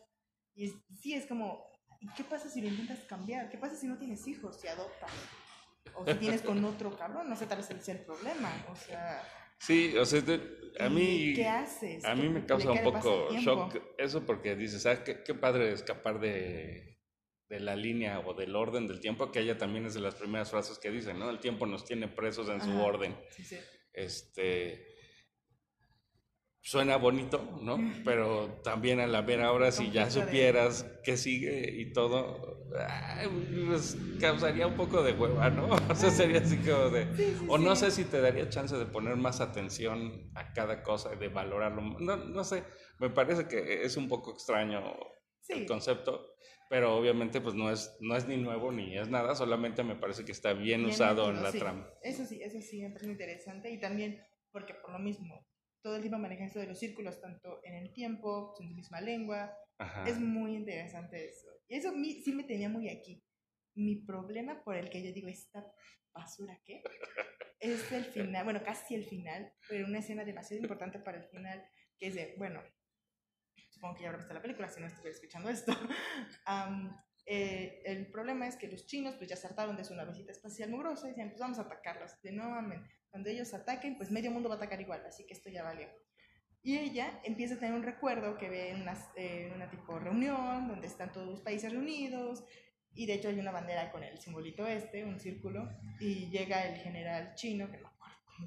Y 0.54 0.66
es- 0.66 0.74
sí, 1.00 1.14
es 1.14 1.26
como, 1.26 1.66
¿y 2.00 2.08
qué 2.16 2.24
pasa 2.24 2.48
si 2.48 2.60
lo 2.60 2.68
intentas 2.68 3.00
cambiar? 3.00 3.50
¿Qué 3.50 3.58
pasa 3.58 3.74
si 3.76 3.86
no 3.86 3.98
tienes 3.98 4.26
hijos, 4.26 4.60
si 4.60 4.68
adoptas? 4.68 5.10
O 5.94 6.06
si 6.06 6.14
tienes 6.14 6.42
con 6.42 6.64
otro 6.64 6.96
cabrón, 6.96 7.28
no 7.28 7.36
sé, 7.36 7.46
tal 7.46 7.58
vez 7.58 7.70
ese 7.70 7.92
el 7.92 7.98
problema. 8.00 8.66
O 8.70 8.76
sea, 8.76 9.22
sí, 9.58 9.96
o 9.96 10.04
sea, 10.04 10.20
a 10.78 10.86
¿y 10.86 10.90
mí... 10.90 11.32
¿qué 11.34 11.46
haces? 11.48 12.04
A 12.04 12.14
mí 12.14 12.22
¿Qué- 12.22 12.28
me 12.28 12.46
causa 12.46 12.72
un 12.72 12.82
poco 12.82 13.30
shock 13.32 13.76
eso 13.98 14.24
porque 14.26 14.54
dices, 14.56 14.84
ah, 14.86 15.02
qué, 15.02 15.22
qué 15.24 15.34
padre 15.34 15.72
escapar 15.72 16.20
de, 16.20 17.00
de 17.48 17.60
la 17.60 17.74
línea 17.76 18.20
o 18.20 18.34
del 18.34 18.54
orden 18.54 18.86
del 18.86 19.00
tiempo, 19.00 19.32
que 19.32 19.40
ella 19.40 19.56
también 19.58 19.86
es 19.86 19.94
de 19.94 20.00
las 20.00 20.14
primeras 20.16 20.50
frases 20.50 20.78
que 20.78 20.90
dice, 20.90 21.14
¿no? 21.14 21.30
El 21.30 21.40
tiempo 21.40 21.64
nos 21.66 21.84
tiene 21.84 22.08
presos 22.08 22.48
en 22.50 22.60
su 22.60 22.70
Ajá. 22.70 22.82
orden. 22.82 23.16
Sí, 23.30 23.42
sí. 23.44 23.56
Este 23.92 24.95
suena 26.66 26.96
bonito, 26.96 27.60
¿no? 27.62 27.78
Pero 28.04 28.60
también 28.64 28.98
a 28.98 29.06
la 29.06 29.22
mera 29.22 29.52
hora, 29.52 29.70
si 29.70 29.92
ya 29.92 30.10
supieras 30.10 30.84
qué 31.04 31.16
sigue 31.16 31.70
y 31.70 31.92
todo, 31.92 32.66
ay, 32.76 33.28
pues 33.68 33.96
causaría 34.20 34.66
un 34.66 34.74
poco 34.74 35.04
de 35.04 35.12
hueva, 35.12 35.48
¿no? 35.48 35.68
O 35.88 35.94
sea, 35.94 36.10
sería 36.10 36.40
así 36.40 36.56
como 36.56 36.90
de... 36.90 37.06
Sí, 37.16 37.36
sí, 37.38 37.46
O 37.48 37.56
no 37.56 37.76
sí. 37.76 37.84
sé 37.84 37.90
si 37.92 38.04
te 38.04 38.20
daría 38.20 38.48
chance 38.48 38.76
de 38.76 38.84
poner 38.84 39.14
más 39.14 39.40
atención 39.40 40.32
a 40.34 40.52
cada 40.54 40.82
cosa 40.82 41.14
y 41.14 41.18
de 41.18 41.28
valorarlo. 41.28 41.82
No, 42.00 42.16
no 42.16 42.42
sé, 42.42 42.64
me 42.98 43.10
parece 43.10 43.46
que 43.46 43.84
es 43.84 43.96
un 43.96 44.08
poco 44.08 44.32
extraño 44.32 44.82
el 45.48 45.66
concepto, 45.66 46.34
pero 46.68 46.96
obviamente 46.96 47.40
pues 47.40 47.54
no 47.54 47.70
es, 47.70 47.96
no 48.00 48.16
es 48.16 48.26
ni 48.26 48.38
nuevo 48.38 48.72
ni 48.72 48.98
es 48.98 49.08
nada, 49.08 49.36
solamente 49.36 49.84
me 49.84 49.94
parece 49.94 50.24
que 50.24 50.32
está 50.32 50.52
bien, 50.52 50.80
Bien 50.80 50.90
usado 50.90 51.30
en 51.30 51.44
la 51.44 51.52
trama. 51.52 51.88
Eso 52.02 52.24
sí, 52.24 52.42
eso 52.42 52.60
sí, 52.60 52.82
me 52.82 52.90
parece 52.90 53.12
interesante. 53.12 53.70
Y 53.70 53.78
también 53.78 54.20
porque 54.50 54.74
por 54.74 54.90
lo 54.90 54.98
mismo, 54.98 55.46
todo 55.86 55.94
el 55.94 56.02
tiempo 56.02 56.18
maneja 56.18 56.46
esto 56.46 56.58
de 56.58 56.66
los 56.66 56.80
círculos, 56.80 57.20
tanto 57.20 57.60
en 57.62 57.74
el 57.74 57.92
tiempo, 57.92 58.56
en 58.58 58.70
su 58.70 58.74
misma 58.74 59.00
lengua. 59.00 59.56
Ajá. 59.78 60.04
Es 60.04 60.18
muy 60.18 60.56
interesante 60.56 61.28
eso. 61.28 61.46
Y 61.68 61.76
eso 61.76 61.92
mí 61.92 62.22
sí 62.24 62.32
me 62.32 62.42
tenía 62.42 62.68
muy 62.68 62.88
aquí. 62.88 63.22
Mi 63.76 63.94
problema 63.94 64.64
por 64.64 64.74
el 64.74 64.90
que 64.90 65.00
yo 65.04 65.12
digo, 65.12 65.28
¿esta 65.28 65.64
basura 66.12 66.60
qué? 66.64 66.82
Es 67.60 67.90
el 67.92 68.04
final, 68.04 68.44
bueno, 68.44 68.62
casi 68.64 68.96
el 68.96 69.04
final, 69.04 69.50
pero 69.68 69.86
una 69.86 70.00
escena 70.00 70.24
demasiado 70.24 70.60
importante 70.60 70.98
para 70.98 71.18
el 71.18 71.24
final, 71.24 71.64
que 71.96 72.08
es 72.08 72.14
de, 72.14 72.34
bueno, 72.36 72.62
supongo 73.70 73.94
que 73.94 74.02
ya 74.02 74.08
habrá 74.08 74.18
visto 74.18 74.34
la 74.34 74.42
película 74.42 74.68
si 74.68 74.80
no 74.80 74.86
estuviera 74.88 75.14
escuchando 75.14 75.48
esto. 75.48 75.72
Am, 76.46 76.94
eh, 77.26 77.82
el 77.84 78.06
problema 78.06 78.46
es 78.46 78.56
que 78.56 78.68
los 78.68 78.86
chinos 78.86 79.16
pues 79.16 79.28
ya 79.28 79.36
se 79.36 79.46
hartaron 79.46 79.76
de 79.76 79.84
su 79.84 79.94
navecita 79.94 80.32
espacial 80.32 80.70
mugrosa 80.70 81.06
y 81.06 81.10
decían, 81.10 81.30
pues 81.30 81.40
vamos 81.40 81.58
a 81.58 81.62
atacarlos. 81.62 82.20
De 82.22 82.32
no 82.32 82.48
mames, 82.48 82.80
cuando 83.10 83.28
ellos 83.28 83.52
ataquen, 83.52 83.96
pues 83.96 84.10
medio 84.10 84.30
mundo 84.30 84.48
va 84.48 84.54
a 84.54 84.58
atacar 84.58 84.80
igual, 84.80 85.04
así 85.06 85.26
que 85.26 85.34
esto 85.34 85.50
ya 85.50 85.62
valió. 85.62 85.88
Y 86.62 86.78
ella 86.78 87.20
empieza 87.24 87.54
a 87.54 87.58
tener 87.58 87.74
un 87.74 87.82
recuerdo 87.82 88.38
que 88.38 88.48
ve 88.48 88.70
en 88.70 88.82
una, 88.82 88.96
eh, 89.16 89.52
una 89.54 89.70
tipo 89.70 89.98
reunión 89.98 90.68
donde 90.68 90.86
están 90.86 91.12
todos 91.12 91.28
los 91.28 91.40
países 91.40 91.70
reunidos 91.70 92.44
y 92.96 93.06
de 93.06 93.14
hecho 93.14 93.28
hay 93.28 93.38
una 93.38 93.52
bandera 93.52 93.92
con 93.92 94.02
el 94.02 94.18
simbolito 94.18 94.66
este, 94.66 95.04
un 95.04 95.20
círculo, 95.20 95.68
y 96.00 96.30
llega 96.30 96.66
el 96.66 96.76
general 96.78 97.34
chino, 97.34 97.70
que 97.70 97.76
no 97.76 97.82
me 97.82 97.88
acuerdo 97.88 97.95
¿cómo 97.95 97.95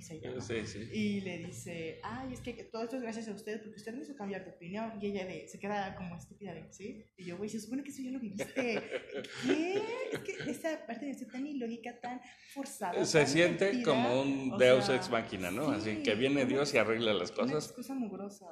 se 0.02 0.20
llama? 0.20 0.40
Sí, 0.42 0.66
sí. 0.66 0.90
Y 0.94 1.22
le 1.22 1.38
dice, 1.40 2.00
ay, 2.04 2.34
es 2.34 2.42
que 2.42 2.54
todo 2.66 2.84
esto 2.84 2.96
es 2.98 3.02
gracias 3.02 3.28
a 3.28 3.32
usted 3.34 3.62
porque 3.62 3.78
usted 3.78 3.94
me 3.94 4.02
hizo 4.02 4.16
cambiar 4.16 4.46
de 4.46 4.52
opinión. 4.52 4.94
Y 5.02 5.08
ella 5.08 5.26
de, 5.26 5.48
se 5.48 5.60
queda 5.60 5.96
como 5.96 6.16
estúpida 6.16 6.54
de, 6.54 6.72
¿sí? 6.72 7.04
Y 7.18 7.26
yo, 7.26 7.38
güey, 7.38 7.50
se 7.50 7.60
supone 7.60 7.84
que 7.84 7.90
eso 7.92 8.02
ya 8.04 8.12
lo 8.12 8.20
viviste. 8.20 8.54
¿Qué? 9.46 9.82
Es 10.14 10.20
que 10.20 10.52
esa 10.52 10.86
parte 10.86 11.06
de 11.06 11.14
ser 11.14 11.30
tan 11.32 11.46
ilógica, 11.46 12.00
tan 12.00 12.22
forzada. 12.54 13.04
Se 13.06 13.20
tan 13.20 13.28
siente 13.28 13.66
mentira, 13.66 13.86
como 13.92 14.22
un 14.22 14.52
o 14.54 14.58
Deus 14.58 14.86
sea, 14.86 14.96
ex 14.96 15.10
máquina, 15.10 15.52
¿no? 15.52 15.70
Así 15.70 15.96
sí, 15.98 16.04
que 16.04 16.16
viene 16.16 16.42
una- 16.44 16.46
Dios 16.50 16.74
y 16.74 16.78
arregla 16.78 17.14
las 17.14 17.32
Una 17.32 17.42
cosas. 17.44 17.66
excusa 17.66 17.94
mugrosa. 17.96 18.46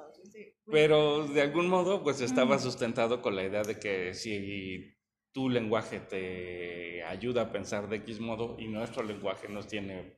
Pero 0.70 1.26
de 1.28 1.40
algún 1.42 1.68
modo, 1.68 2.02
pues 2.02 2.20
estaba 2.20 2.56
Mm. 2.56 2.60
sustentado 2.60 3.22
con 3.22 3.36
la 3.36 3.44
idea 3.44 3.62
de 3.62 3.78
que 3.78 4.14
si 4.14 4.94
tu 5.32 5.48
lenguaje 5.48 6.00
te 6.00 7.02
ayuda 7.04 7.42
a 7.42 7.52
pensar 7.52 7.88
de 7.88 7.96
X 7.96 8.18
modo 8.20 8.56
y 8.58 8.66
nuestro 8.68 9.02
lenguaje 9.02 9.48
nos 9.48 9.66
tiene 9.68 10.16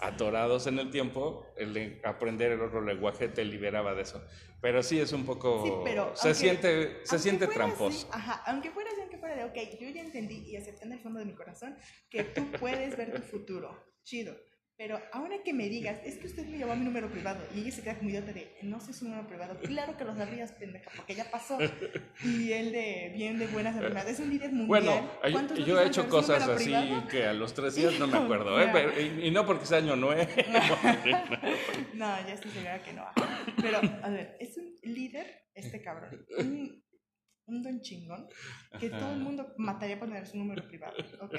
atorados 0.00 0.66
en 0.66 0.78
el 0.78 0.90
tiempo, 0.90 1.46
el 1.56 1.74
de 1.74 2.00
aprender 2.04 2.52
el 2.52 2.60
otro 2.62 2.80
lenguaje 2.80 3.28
te 3.28 3.44
liberaba 3.44 3.94
de 3.94 4.02
eso. 4.02 4.24
Pero 4.60 4.82
sí 4.82 4.98
es 5.00 5.12
un 5.12 5.24
poco... 5.24 5.64
Sí, 5.64 5.72
pero 5.84 6.16
se 6.16 6.28
aunque- 6.28 6.34
siente, 6.40 7.00
se 7.06 7.18
siente 7.18 7.44
así, 7.46 7.54
tramposo. 7.54 8.08
ajá, 8.12 8.42
aunque 8.46 8.70
fuera 8.70 8.90
así, 8.90 9.00
aunque 9.00 9.18
fuera 9.18 9.36
de, 9.36 9.44
ok, 9.44 9.78
yo 9.80 9.88
ya 9.90 10.00
entendí 10.02 10.50
y 10.50 10.56
acepté 10.56 10.84
en 10.84 10.92
el 10.92 11.00
fondo 11.00 11.18
de 11.20 11.26
mi 11.26 11.34
corazón 11.34 11.76
que 12.10 12.24
tú 12.24 12.50
puedes 12.52 12.96
ver 12.96 13.14
tu 13.14 13.22
futuro. 13.22 13.92
Chido. 14.02 14.34
Pero 14.78 15.00
ahora 15.12 15.38
que 15.44 15.52
me 15.52 15.68
digas, 15.68 15.98
es 16.04 16.18
que 16.18 16.28
usted 16.28 16.46
me 16.46 16.56
llevó 16.56 16.70
a 16.70 16.76
mi 16.76 16.84
número 16.84 17.10
privado 17.10 17.40
y 17.52 17.62
ella 17.62 17.72
se 17.72 17.82
queda 17.82 17.96
como 17.98 18.10
idiota 18.10 18.32
de, 18.32 18.56
no 18.62 18.78
sé 18.78 18.92
su 18.92 19.06
número 19.06 19.26
privado. 19.26 19.58
Claro 19.58 19.96
que 19.96 20.04
lo 20.04 20.14
sabrías, 20.14 20.52
pendeja, 20.52 20.88
porque 20.94 21.16
ya 21.16 21.28
pasó. 21.32 21.58
Y 22.24 22.52
él 22.52 22.70
de 22.70 23.12
bien 23.16 23.38
de 23.40 23.48
buenas 23.48 23.74
hermanas, 23.76 24.06
es 24.06 24.20
un 24.20 24.30
líder 24.30 24.52
mundial. 24.52 24.68
Bueno, 24.68 25.10
hay- 25.22 25.32
¿Cuántos 25.32 25.58
yo 25.58 25.74
otros 25.74 25.80
he 25.84 25.88
hecho 25.88 26.08
cosas 26.08 26.48
así 26.48 26.64
privado? 26.66 27.08
que 27.08 27.26
a 27.26 27.32
los 27.32 27.54
tres 27.54 27.74
días 27.74 27.98
no 27.98 28.06
me 28.06 28.18
acuerdo, 28.18 28.60
¿eh? 28.60 28.68
Pero- 28.72 29.00
y, 29.00 29.26
y 29.26 29.30
no 29.32 29.44
porque 29.44 29.66
sea 29.66 29.78
año 29.78 29.96
nuevo. 29.96 30.22
No, 31.94 32.06
ya 32.26 32.34
estoy 32.34 32.50
segura 32.52 32.80
que 32.82 32.92
no. 32.92 33.04
Pero, 33.60 33.80
a 34.02 34.08
ver, 34.10 34.36
es 34.38 34.56
un 34.56 34.76
líder, 34.84 35.26
este 35.54 35.82
cabrón. 35.82 36.24
Un, 36.38 36.84
un 37.48 37.62
don 37.62 37.80
chingón 37.80 38.28
que 38.78 38.90
todo 38.90 39.12
el 39.12 39.20
mundo 39.20 39.54
mataría 39.56 39.98
por 39.98 40.08
tener 40.08 40.26
su 40.26 40.36
número 40.36 40.66
privado, 40.66 40.94
¿ok? 41.20 41.38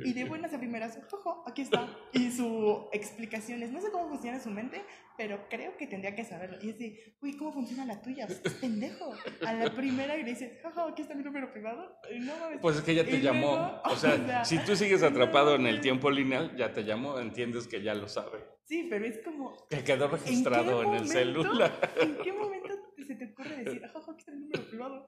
Y 0.00 0.12
de 0.12 0.24
buenas 0.24 0.52
a 0.54 0.58
primeras, 0.58 0.98
ojo, 1.12 1.44
aquí 1.46 1.62
está. 1.62 1.88
Y 2.12 2.30
su 2.30 2.88
explicación 2.92 3.62
es, 3.62 3.70
no 3.70 3.80
sé 3.80 3.90
cómo 3.90 4.08
funciona 4.08 4.40
su 4.40 4.50
mente, 4.50 4.82
pero 5.16 5.48
creo 5.50 5.76
que 5.76 5.86
tendría 5.86 6.14
que 6.14 6.24
saberlo. 6.24 6.58
Y 6.62 6.70
es 6.70 6.78
de, 6.78 7.16
uy, 7.20 7.36
¿cómo 7.36 7.52
funciona 7.52 7.84
la 7.84 8.00
tuya? 8.00 8.26
Pues, 8.26 8.40
es 8.44 8.54
pendejo. 8.54 9.12
A 9.44 9.52
la 9.52 9.74
primera 9.74 10.16
y 10.16 10.22
le 10.22 10.30
dices, 10.30 10.52
ojo, 10.64 10.82
aquí 10.82 11.02
está 11.02 11.14
mi 11.14 11.24
número 11.24 11.52
privado. 11.52 11.98
Y 12.14 12.20
no 12.20 12.36
mames. 12.38 12.60
Pues 12.60 12.76
es 12.76 12.82
que 12.82 12.94
ya 12.94 13.04
te 13.04 13.16
Y 13.16 13.20
llamó. 13.20 13.56
luego, 13.56 13.82
o 13.84 13.96
sea, 13.96 14.14
o 14.14 14.26
sea, 14.26 14.44
si 14.44 14.58
tú 14.58 14.76
sigues 14.76 15.02
atrapado 15.02 15.54
en 15.56 15.66
el 15.66 15.80
tiempo 15.82 16.10
lineal, 16.10 16.56
ya 16.56 16.72
te 16.72 16.84
llamó, 16.84 17.18
entiendes 17.18 17.66
que 17.66 17.82
ya 17.82 17.94
lo 17.94 18.08
sabe. 18.08 18.38
Sí, 18.64 18.86
pero 18.90 19.06
es 19.06 19.18
como, 19.24 19.66
Que 19.68 19.82
quedó 19.82 20.04
¿En 20.06 20.10
registrado 20.12 20.80
qué 20.82 20.86
en, 20.88 20.94
el 20.94 21.08
celular. 21.08 21.72
¿En 22.00 22.18
qué 22.18 22.32
momento 22.32 22.67
se 23.08 23.14
te 23.16 23.24
ocurre 23.32 23.64
decir, 23.64 23.82
ah, 23.84 23.92
aquí 23.98 24.18
está 24.20 24.30
el 24.32 24.40
número 24.40 24.68
privado? 24.68 25.06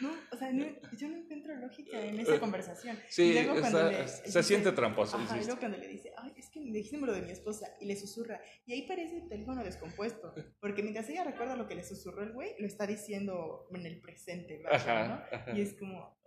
No, 0.00 0.10
o 0.30 0.36
sea, 0.36 0.50
no- 0.52 0.64
yo 0.96 1.08
no 1.08 1.16
encuentro 1.16 1.54
lógica 1.56 2.00
en 2.00 2.18
esa 2.20 2.40
conversación. 2.40 2.98
Sí, 3.08 3.24
Y 3.24 3.32
luego 3.34 3.60
cuando 3.60 3.90
está- 3.90 4.02
le- 4.02 4.08
se 4.08 4.22
dice- 4.24 4.42
siente 4.42 4.72
tramposo, 4.72 5.16
Ajá, 5.16 5.36
y 5.40 5.44
luego 5.44 5.58
cuando 5.60 5.78
le 5.78 5.88
dice, 5.88 6.12
ay, 6.16 6.32
es 6.36 6.48
que 6.50 6.60
me 6.60 6.66
dijiste 6.72 6.96
el 6.96 7.00
número 7.02 7.18
de 7.18 7.26
mi 7.26 7.32
esposa, 7.32 7.66
y 7.80 7.86
le 7.86 7.96
susurra, 7.96 8.40
y 8.64 8.72
ahí 8.72 8.82
parece 8.86 9.16
el 9.18 9.28
teléfono 9.28 9.62
descompuesto, 9.62 10.34
porque 10.60 10.82
mientras 10.82 11.08
ella 11.10 11.24
recuerda 11.24 11.56
lo 11.56 11.66
que 11.66 11.74
le 11.74 11.84
susurró 11.84 12.22
el 12.22 12.32
güey, 12.32 12.54
lo 12.58 12.66
está 12.66 12.86
diciendo 12.86 13.66
en 13.74 13.84
el 13.86 14.00
presente, 14.00 14.58
¿verdad? 14.58 14.74
Ajá, 14.74 15.08
¿no? 15.08 15.36
ajá. 15.36 15.58
Y 15.58 15.60
es 15.60 15.74
como, 15.74 16.18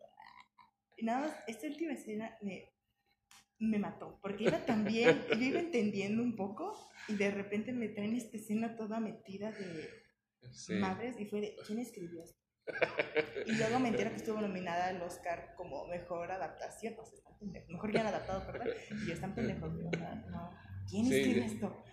y 0.98 1.06
nada 1.06 1.22
más, 1.28 1.36
esta 1.48 1.68
última 1.68 1.94
escena 1.94 2.38
me, 2.42 2.72
me 3.60 3.80
mató, 3.80 4.20
porque 4.22 4.44
iba 4.44 4.66
también, 4.66 5.24
yo 5.30 5.36
iba 5.42 5.60
entendiendo 5.60 6.22
un 6.22 6.36
poco, 6.36 6.78
y 7.08 7.16
de 7.16 7.32
repente 7.32 7.72
me 7.72 7.88
traen 7.88 8.16
esta 8.16 8.36
escena 8.38 8.76
toda 8.76 9.00
metida 9.00 9.52
de 9.52 9.90
Sí. 10.52 10.74
madres, 10.76 11.16
y 11.20 11.26
fue 11.26 11.42
de, 11.42 11.56
¿quién 11.66 11.80
escribió 11.80 12.24
esto? 12.24 12.38
Y 13.46 13.52
luego 13.54 13.80
me 13.80 13.90
entero 13.90 14.10
que 14.10 14.16
estuvo 14.18 14.42
nominada 14.42 14.88
al 14.88 15.02
Oscar 15.02 15.54
como 15.56 15.86
mejor 15.88 16.32
adaptación, 16.32 16.96
o 16.98 17.06
sea, 17.06 17.16
están 17.20 17.38
pendejos, 17.38 17.70
mejor 17.70 17.98
adaptado, 17.98 18.46
perdón, 18.52 18.70
y 19.04 19.08
yo 19.08 19.14
están 19.14 19.36
pendejos, 19.36 19.74
güey, 19.74 19.88
o 19.88 19.92
sea, 19.92 20.16
no, 20.32 20.52
¿quién 20.90 21.06
Sí. 21.06 21.16
escribe 21.20 21.46
esto? 21.46 21.84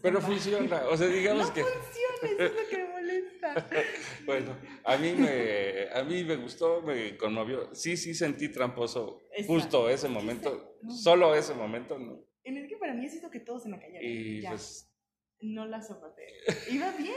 Pero 0.00 0.20
mal. 0.20 0.30
funciona, 0.30 0.82
o 0.88 0.96
sea, 0.96 1.08
digamos 1.08 1.48
no 1.48 1.54
que, 1.54 1.62
funciona, 1.62 2.16
eso 2.22 2.44
es 2.44 2.52
lo 2.62 2.68
que 2.70 2.76
me 2.78 2.88
molesta. 2.88 3.54
bueno, 4.24 4.56
a 4.84 4.96
mí 4.96 5.12
me, 5.12 5.90
a 5.92 6.02
mí 6.04 6.24
me 6.24 6.36
gustó, 6.36 6.80
me 6.80 7.16
conmovió. 7.18 7.74
Sí, 7.74 7.96
sí 7.98 8.14
sentí 8.14 8.48
tramposo 8.48 9.20
Exacto. 9.32 9.52
justo 9.52 9.90
ese 9.90 10.08
momento, 10.08 10.78
no. 10.82 10.90
solo 10.90 11.34
ese 11.34 11.52
momento, 11.52 11.98
¿no? 11.98 12.24
En 12.44 12.56
el 12.56 12.68
que 12.68 12.76
para 12.78 12.94
mí 12.94 13.04
es 13.04 13.14
eso 13.14 13.30
que 13.30 13.40
todo 13.40 13.58
se 13.58 13.68
me 13.68 13.78
cayó. 13.78 13.98
Y 14.00 14.40
ya, 14.40 14.50
pues, 14.50 14.90
no 15.44 15.66
la 15.66 15.80
soporté. 15.82 16.26
Iba 16.70 16.90
bien, 16.92 17.10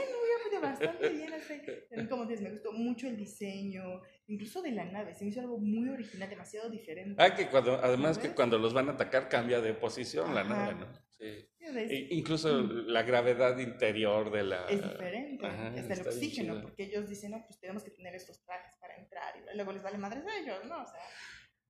iba 0.52 0.60
bastante 0.60 1.08
bien. 1.10 1.30
También, 1.88 2.08
como 2.08 2.24
dices, 2.26 2.42
me 2.42 2.50
gustó 2.50 2.72
mucho 2.72 3.06
el 3.06 3.16
diseño, 3.16 4.02
incluso 4.26 4.62
de 4.62 4.72
la 4.72 4.84
nave. 4.84 5.14
Se 5.14 5.24
me 5.24 5.30
hizo 5.30 5.40
algo 5.40 5.58
muy 5.58 5.88
original, 5.88 6.28
demasiado 6.28 6.68
diferente. 6.70 7.22
ah, 7.22 7.34
que 7.34 7.48
cuando, 7.48 7.74
además 7.82 8.18
que 8.18 8.30
cuando 8.34 8.58
los 8.58 8.72
van 8.74 8.88
a 8.88 8.92
atacar 8.92 9.28
cambia 9.28 9.60
de 9.60 9.74
posición 9.74 10.34
la 10.34 10.44
nave, 10.44 10.74
¿no? 10.74 10.86
Sí. 11.10 11.48
E- 11.60 12.08
incluso 12.10 12.62
la 12.62 13.02
gravedad 13.02 13.58
interior 13.58 14.30
de 14.30 14.42
la... 14.44 14.66
es 14.66 14.82
diferente. 14.82 15.46
Ajá, 15.46 15.68
Hasta 15.76 15.94
el 15.94 16.00
oxígeno, 16.06 16.62
porque 16.62 16.84
ellos 16.84 17.08
dicen, 17.08 17.32
no, 17.32 17.44
pues 17.46 17.58
tenemos 17.60 17.82
que 17.82 17.90
tener 17.90 18.14
estos 18.14 18.42
trajes 18.44 18.72
para 18.80 18.96
entrar. 18.96 19.34
Y 19.36 19.56
luego 19.56 19.72
les 19.72 19.82
vale 19.82 19.98
madres 19.98 20.24
a 20.26 20.38
ellos, 20.38 20.64
¿no? 20.66 20.82
O 20.82 20.86
sea, 20.86 21.00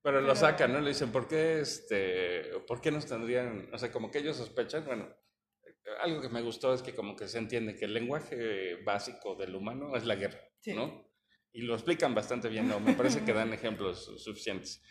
Pero 0.03 0.21
lo 0.21 0.29
Pero- 0.29 0.37
sacan, 0.37 0.73
¿no? 0.73 0.81
Le 0.81 0.90
dicen, 0.90 1.11
¿por 1.11 1.27
qué, 1.27 1.61
este, 1.61 2.42
¿por 2.66 2.81
qué 2.81 2.90
nos 2.90 3.07
tendrían, 3.07 3.68
o 3.73 3.79
sea, 3.79 3.90
como 3.90 4.11
que 4.11 4.18
ellos 4.18 4.37
sospechan, 4.37 4.85
bueno, 4.85 5.09
algo 6.01 6.20
que 6.20 6.29
me 6.29 6.42
gustó 6.42 6.72
es 6.74 6.83
que 6.83 6.94
como 6.94 7.16
que 7.16 7.29
se 7.29 7.38
entiende 7.38 7.74
que 7.77 7.85
el 7.87 7.94
lenguaje 7.94 8.77
básico 8.85 9.35
del 9.35 9.55
humano 9.55 9.96
es 9.96 10.05
la 10.05 10.14
guerra, 10.16 10.40
Sí. 10.61 10.74
¿no? 10.74 11.07
Y 11.53 11.62
lo 11.62 11.74
explican 11.74 12.14
bastante 12.14 12.48
bien, 12.48 12.68
¿no? 12.68 12.79
Me 12.81 12.94
parece 12.94 13.24
que 13.24 13.33
dan 13.33 13.53
ejemplos 13.53 14.05
su- 14.05 14.18
suficientes. 14.18 14.83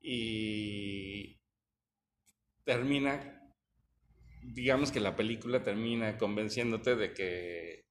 Y 0.00 1.38
termina, 2.64 3.42
digamos 4.42 4.90
que 4.92 5.00
la 5.00 5.16
película 5.16 5.62
termina 5.62 6.16
convenciéndote 6.18 6.96
de 6.96 7.12
que 7.14 7.84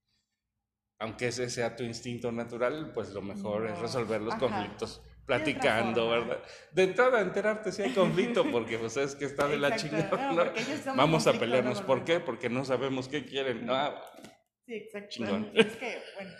aunque 1.00 1.28
ese 1.28 1.50
sea 1.50 1.76
tu 1.76 1.84
instinto 1.84 2.32
natural, 2.32 2.92
pues 2.94 3.10
lo 3.14 3.22
mejor 3.22 3.68
es 3.68 3.78
resolver 3.80 4.20
los 4.22 4.34
Ajá. 4.34 4.40
conflictos 4.40 5.02
platicando. 5.28 6.10
¿verdad? 6.10 6.40
De 6.72 6.84
entrada, 6.84 7.22
enterarte 7.22 7.72
si 7.72 7.84
hay 7.84 7.94
conflicto, 7.94 8.50
porque 8.50 8.80
pues 8.80 8.98
es 8.98 9.14
que 9.14 9.26
está 9.26 9.48
de 9.48 9.58
la 9.58 9.76
chingada. 9.76 10.32
No, 10.32 10.46
¿no? 10.46 10.96
Vamos 10.96 11.28
a 11.28 11.34
pelearnos. 11.34 11.82
¿Por 11.82 12.04
qué? 12.04 12.20
Porque 12.20 12.50
no 12.50 12.66
sabemos 12.66 13.08
qué 13.08 13.24
quieren. 13.26 13.68
Ah, 13.70 14.02
Sí, 14.68 14.74
exacto. 14.74 15.24
Es 15.54 15.78
que, 15.78 16.04
bueno, 16.16 16.32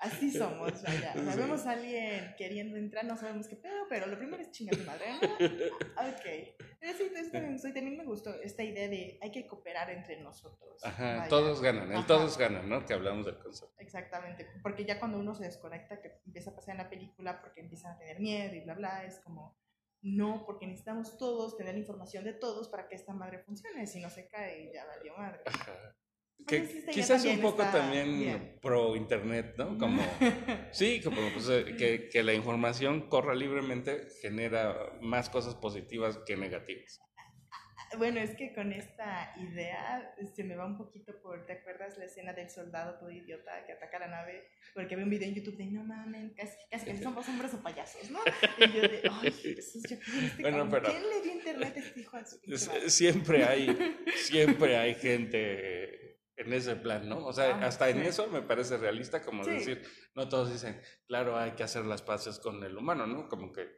así 0.00 0.30
somos, 0.30 0.82
vaya. 0.82 1.12
Sí. 1.20 1.24
Sabemos 1.24 1.66
a 1.66 1.72
alguien 1.72 2.34
queriendo 2.36 2.76
entrar, 2.76 3.04
no 3.04 3.16
sabemos 3.16 3.46
qué 3.46 3.56
pedo, 3.56 3.86
pero 3.88 4.06
lo 4.06 4.18
primero 4.18 4.42
es 4.42 4.50
chingar 4.50 4.76
tu 4.76 4.84
madre, 4.84 5.06
¿no? 5.12 5.18
Ok. 6.10 6.56
Pero 6.80 6.96
sí, 6.96 7.10
también, 7.32 7.60
también 7.60 7.96
me 7.98 8.04
gustó 8.04 8.34
esta 8.42 8.62
idea 8.62 8.88
de 8.88 9.18
hay 9.20 9.30
que 9.30 9.46
cooperar 9.46 9.90
entre 9.90 10.20
nosotros. 10.20 10.82
ajá, 10.84 11.16
vaya. 11.18 11.28
todos 11.28 11.60
ganan, 11.60 11.92
el 11.92 12.06
todos 12.06 12.38
ganan, 12.38 12.68
¿no? 12.68 12.84
Que 12.86 12.94
hablamos 12.94 13.26
del 13.26 13.38
concepto. 13.38 13.74
Exactamente, 13.78 14.46
porque 14.62 14.84
ya 14.84 14.98
cuando 14.98 15.18
uno 15.18 15.34
se 15.34 15.44
desconecta, 15.44 16.00
que 16.00 16.20
empieza 16.26 16.50
a 16.50 16.56
pasar 16.56 16.72
en 16.72 16.78
la 16.78 16.90
película 16.90 17.40
porque 17.40 17.60
empiezan 17.60 17.92
a 17.92 17.98
tener 17.98 18.20
miedo 18.20 18.54
y 18.54 18.60
bla, 18.60 18.74
bla, 18.74 19.04
es 19.04 19.20
como, 19.20 19.58
no, 20.02 20.44
porque 20.46 20.66
necesitamos 20.66 21.18
todos 21.18 21.56
tener 21.56 21.74
la 21.74 21.80
información 21.80 22.24
de 22.24 22.32
todos 22.32 22.68
para 22.68 22.88
que 22.88 22.94
esta 22.94 23.12
madre 23.12 23.40
funcione, 23.40 23.86
si 23.86 24.00
no 24.00 24.08
se 24.08 24.28
cae 24.28 24.70
ya 24.72 24.86
valió 24.86 25.16
madre. 25.16 25.42
Ajá. 25.46 25.94
Que 26.46 26.84
quizás 26.90 27.24
un 27.24 27.40
poco 27.40 27.62
está 27.62 27.78
también 27.78 28.58
pro 28.60 28.96
internet, 28.96 29.54
¿no? 29.56 29.78
Como, 29.78 30.02
sí, 30.72 31.00
como 31.02 31.20
pues, 31.32 31.46
que, 31.76 32.08
que 32.10 32.22
la 32.22 32.34
información 32.34 33.08
corra 33.08 33.34
libremente 33.34 34.08
genera 34.20 34.92
más 35.00 35.30
cosas 35.30 35.54
positivas 35.54 36.18
que 36.26 36.36
negativas. 36.36 37.00
Bueno, 37.98 38.20
es 38.20 38.36
que 38.36 38.52
con 38.54 38.72
esta 38.72 39.34
idea 39.36 40.14
se 40.34 40.44
me 40.44 40.54
va 40.54 40.64
un 40.64 40.78
poquito 40.78 41.20
por, 41.20 41.44
¿te 41.46 41.54
acuerdas 41.54 41.98
la 41.98 42.04
escena 42.04 42.32
del 42.32 42.48
soldado 42.48 42.98
todo 43.00 43.10
idiota 43.10 43.64
que 43.66 43.72
ataca 43.72 43.98
la 43.98 44.06
nave? 44.06 44.44
Porque 44.74 44.94
ve 44.94 45.02
un 45.02 45.10
video 45.10 45.28
en 45.28 45.34
YouTube 45.34 45.56
de, 45.56 45.66
no 45.66 45.82
mames, 45.82 46.32
casi, 46.36 46.56
casi 46.70 46.86
que 46.86 47.02
somos 47.02 47.28
hombres 47.28 47.52
o 47.52 47.60
payasos, 47.60 48.08
¿no? 48.10 48.20
Y 48.58 48.72
yo 48.72 48.82
de, 48.82 49.02
ay, 49.10 49.32
Jesús, 49.32 49.82
yo 49.88 49.96
este 49.96 50.40
Bueno, 50.40 50.68
pero- 50.70 50.88
¿Quién 50.88 51.02
le 51.02 51.20
dio 51.20 51.32
internet 51.32 51.76
a 51.76 51.80
este 51.80 52.00
hijo 52.00 52.18
su 52.24 52.90
siempre 52.90 53.44
hay, 53.44 53.76
siempre 54.14 54.76
hay 54.76 54.94
gente 55.00 55.89
en 56.40 56.52
ese 56.52 56.76
plan, 56.76 57.08
¿no? 57.08 57.24
O 57.26 57.32
sea, 57.32 57.56
Ah, 57.56 57.66
hasta 57.66 57.88
en 57.90 58.00
eso 58.02 58.26
me 58.28 58.42
parece 58.42 58.76
realista, 58.78 59.22
como 59.22 59.44
Sí. 59.44 59.50
decir, 59.50 59.82
no 60.14 60.28
todos 60.28 60.50
dicen, 60.52 60.80
claro, 61.06 61.36
hay 61.38 61.52
que 61.52 61.62
hacer 61.62 61.84
las 61.84 62.02
paces 62.02 62.38
con 62.38 62.62
el 62.64 62.76
humano, 62.76 63.06
¿no? 63.06 63.28
Como 63.28 63.52
que 63.52 63.68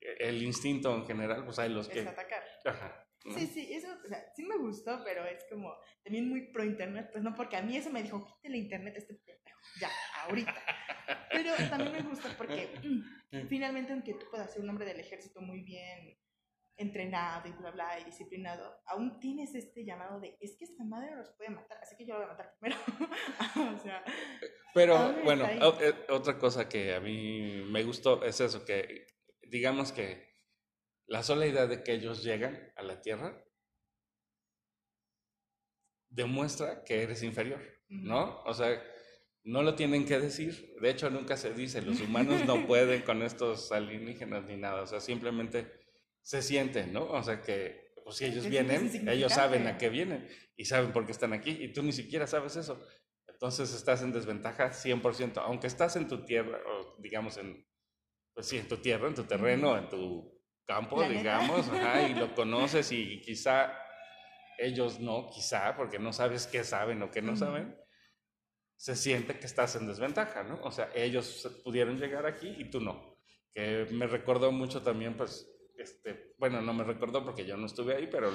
el 0.00 0.42
instinto 0.42 0.94
en 0.94 1.06
general, 1.06 1.44
pues 1.44 1.58
hay 1.58 1.70
los 1.70 1.88
que... 1.88 2.00
Es 2.00 2.06
atacar. 2.06 2.42
Ajá, 2.64 3.06
¿no? 3.24 3.34
Sí, 3.38 3.46
sí, 3.46 3.72
eso, 3.72 3.88
o 4.04 4.08
sea, 4.08 4.22
sí 4.36 4.44
me 4.44 4.56
gustó, 4.58 5.02
pero 5.04 5.24
es 5.24 5.44
como 5.50 5.74
también 6.02 6.28
muy 6.28 6.52
pro 6.52 6.64
internet, 6.64 7.08
pues 7.12 7.22
no, 7.24 7.34
porque 7.34 7.56
a 7.56 7.62
mí 7.62 7.76
eso 7.76 7.90
me 7.90 8.02
dijo, 8.02 8.24
quítale 8.26 8.58
internet 8.58 8.94
a 8.96 8.98
este 8.98 9.14
pendejo, 9.14 9.60
ya, 9.80 9.90
ahorita. 10.24 10.62
Pero 11.30 11.54
también 11.70 11.92
me 11.92 12.02
gusta 12.02 12.34
porque 12.36 12.68
mm, 12.82 13.00
finalmente, 13.48 13.92
aunque 13.92 14.14
tú 14.14 14.26
puedas 14.30 14.52
ser 14.52 14.62
un 14.62 14.68
hombre 14.70 14.84
del 14.86 15.00
ejército 15.00 15.40
muy 15.40 15.62
bien 15.62 16.18
entrenado 16.76 17.48
y 17.48 17.52
bla, 17.52 17.70
bla, 17.70 18.00
y 18.00 18.04
disciplinado, 18.04 18.82
aún 18.86 19.20
tienes 19.20 19.54
este 19.54 19.84
llamado 19.84 20.20
de, 20.20 20.36
es 20.40 20.56
que 20.56 20.64
esta 20.64 20.84
madre 20.84 21.14
nos 21.14 21.30
puede 21.30 21.50
matar, 21.50 21.78
así 21.82 21.96
que 21.96 22.06
yo 22.06 22.14
la 22.14 22.20
voy 22.20 22.26
a 22.26 22.30
matar 22.30 22.54
primero. 22.58 22.80
o 23.76 23.78
sea, 23.78 24.04
Pero 24.74 25.12
bueno, 25.22 25.46
eh, 25.46 25.94
otra 26.08 26.38
cosa 26.38 26.68
que 26.68 26.94
a 26.94 27.00
mí 27.00 27.64
me 27.70 27.84
gustó 27.84 28.24
es 28.24 28.40
eso, 28.40 28.64
que 28.64 29.06
digamos 29.42 29.92
que 29.92 30.34
la 31.06 31.22
sola 31.22 31.46
idea 31.46 31.66
de 31.66 31.82
que 31.82 31.92
ellos 31.92 32.24
llegan 32.24 32.72
a 32.76 32.82
la 32.82 33.00
Tierra 33.00 33.44
demuestra 36.08 36.84
que 36.84 37.02
eres 37.02 37.22
inferior, 37.22 37.60
¿no? 37.88 38.42
O 38.44 38.54
sea, 38.54 38.82
no 39.44 39.62
lo 39.62 39.74
tienen 39.74 40.06
que 40.06 40.18
decir, 40.18 40.74
de 40.80 40.90
hecho 40.90 41.10
nunca 41.10 41.36
se 41.36 41.52
dice, 41.52 41.82
los 41.82 42.00
humanos 42.00 42.44
no 42.46 42.66
pueden 42.66 43.02
con 43.02 43.22
estos 43.22 43.70
alienígenas 43.72 44.44
ni 44.44 44.56
nada, 44.56 44.82
o 44.82 44.86
sea, 44.86 45.00
simplemente 45.00 45.83
se 46.24 46.40
sienten, 46.42 46.92
¿no? 46.92 47.04
O 47.04 47.22
sea 47.22 47.42
que, 47.42 47.92
pues 48.02 48.16
si 48.16 48.24
ellos 48.24 48.48
vienen, 48.48 48.90
ellos 49.08 49.32
saben 49.32 49.66
a 49.66 49.76
qué 49.78 49.90
vienen 49.90 50.26
y 50.56 50.64
saben 50.64 50.90
por 50.92 51.04
qué 51.04 51.12
están 51.12 51.34
aquí 51.34 51.50
y 51.50 51.72
tú 51.72 51.82
ni 51.82 51.92
siquiera 51.92 52.26
sabes 52.26 52.56
eso. 52.56 52.84
Entonces 53.28 53.74
estás 53.74 54.02
en 54.02 54.12
desventaja 54.12 54.72
100%, 54.72 55.38
aunque 55.42 55.66
estás 55.66 55.96
en 55.96 56.08
tu 56.08 56.24
tierra, 56.24 56.58
o 56.66 56.96
digamos 57.00 57.36
en, 57.36 57.66
pues 58.32 58.48
sí, 58.48 58.56
en 58.56 58.66
tu 58.68 58.78
tierra, 58.78 59.06
en 59.06 59.14
tu 59.14 59.24
terreno, 59.24 59.76
en 59.76 59.88
tu 59.90 60.40
campo, 60.66 60.96
Planeta. 60.96 61.18
digamos, 61.18 61.68
ajá, 61.68 62.02
y 62.08 62.14
lo 62.14 62.34
conoces 62.34 62.90
y 62.90 63.20
quizá 63.20 63.72
ellos 64.58 65.00
no, 65.00 65.28
quizá, 65.30 65.76
porque 65.76 65.98
no 65.98 66.12
sabes 66.12 66.46
qué 66.46 66.64
saben 66.64 67.02
o 67.02 67.10
qué 67.10 67.20
no 67.20 67.32
Ujú. 67.32 67.40
saben, 67.40 67.76
se 68.76 68.96
siente 68.96 69.38
que 69.38 69.46
estás 69.46 69.76
en 69.76 69.86
desventaja, 69.86 70.42
¿no? 70.42 70.58
O 70.62 70.70
sea, 70.70 70.90
ellos 70.94 71.46
pudieron 71.62 71.98
llegar 71.98 72.24
aquí 72.24 72.48
y 72.58 72.70
tú 72.70 72.80
no. 72.80 73.18
Que 73.52 73.86
me 73.90 74.06
recordó 74.06 74.52
mucho 74.52 74.82
también, 74.82 75.16
pues, 75.16 75.53
este, 75.84 76.34
bueno, 76.38 76.60
no 76.60 76.72
me 76.74 76.82
recordó 76.84 77.24
porque 77.24 77.44
yo 77.46 77.56
no 77.56 77.66
estuve 77.66 77.94
ahí, 77.94 78.08
pero 78.10 78.30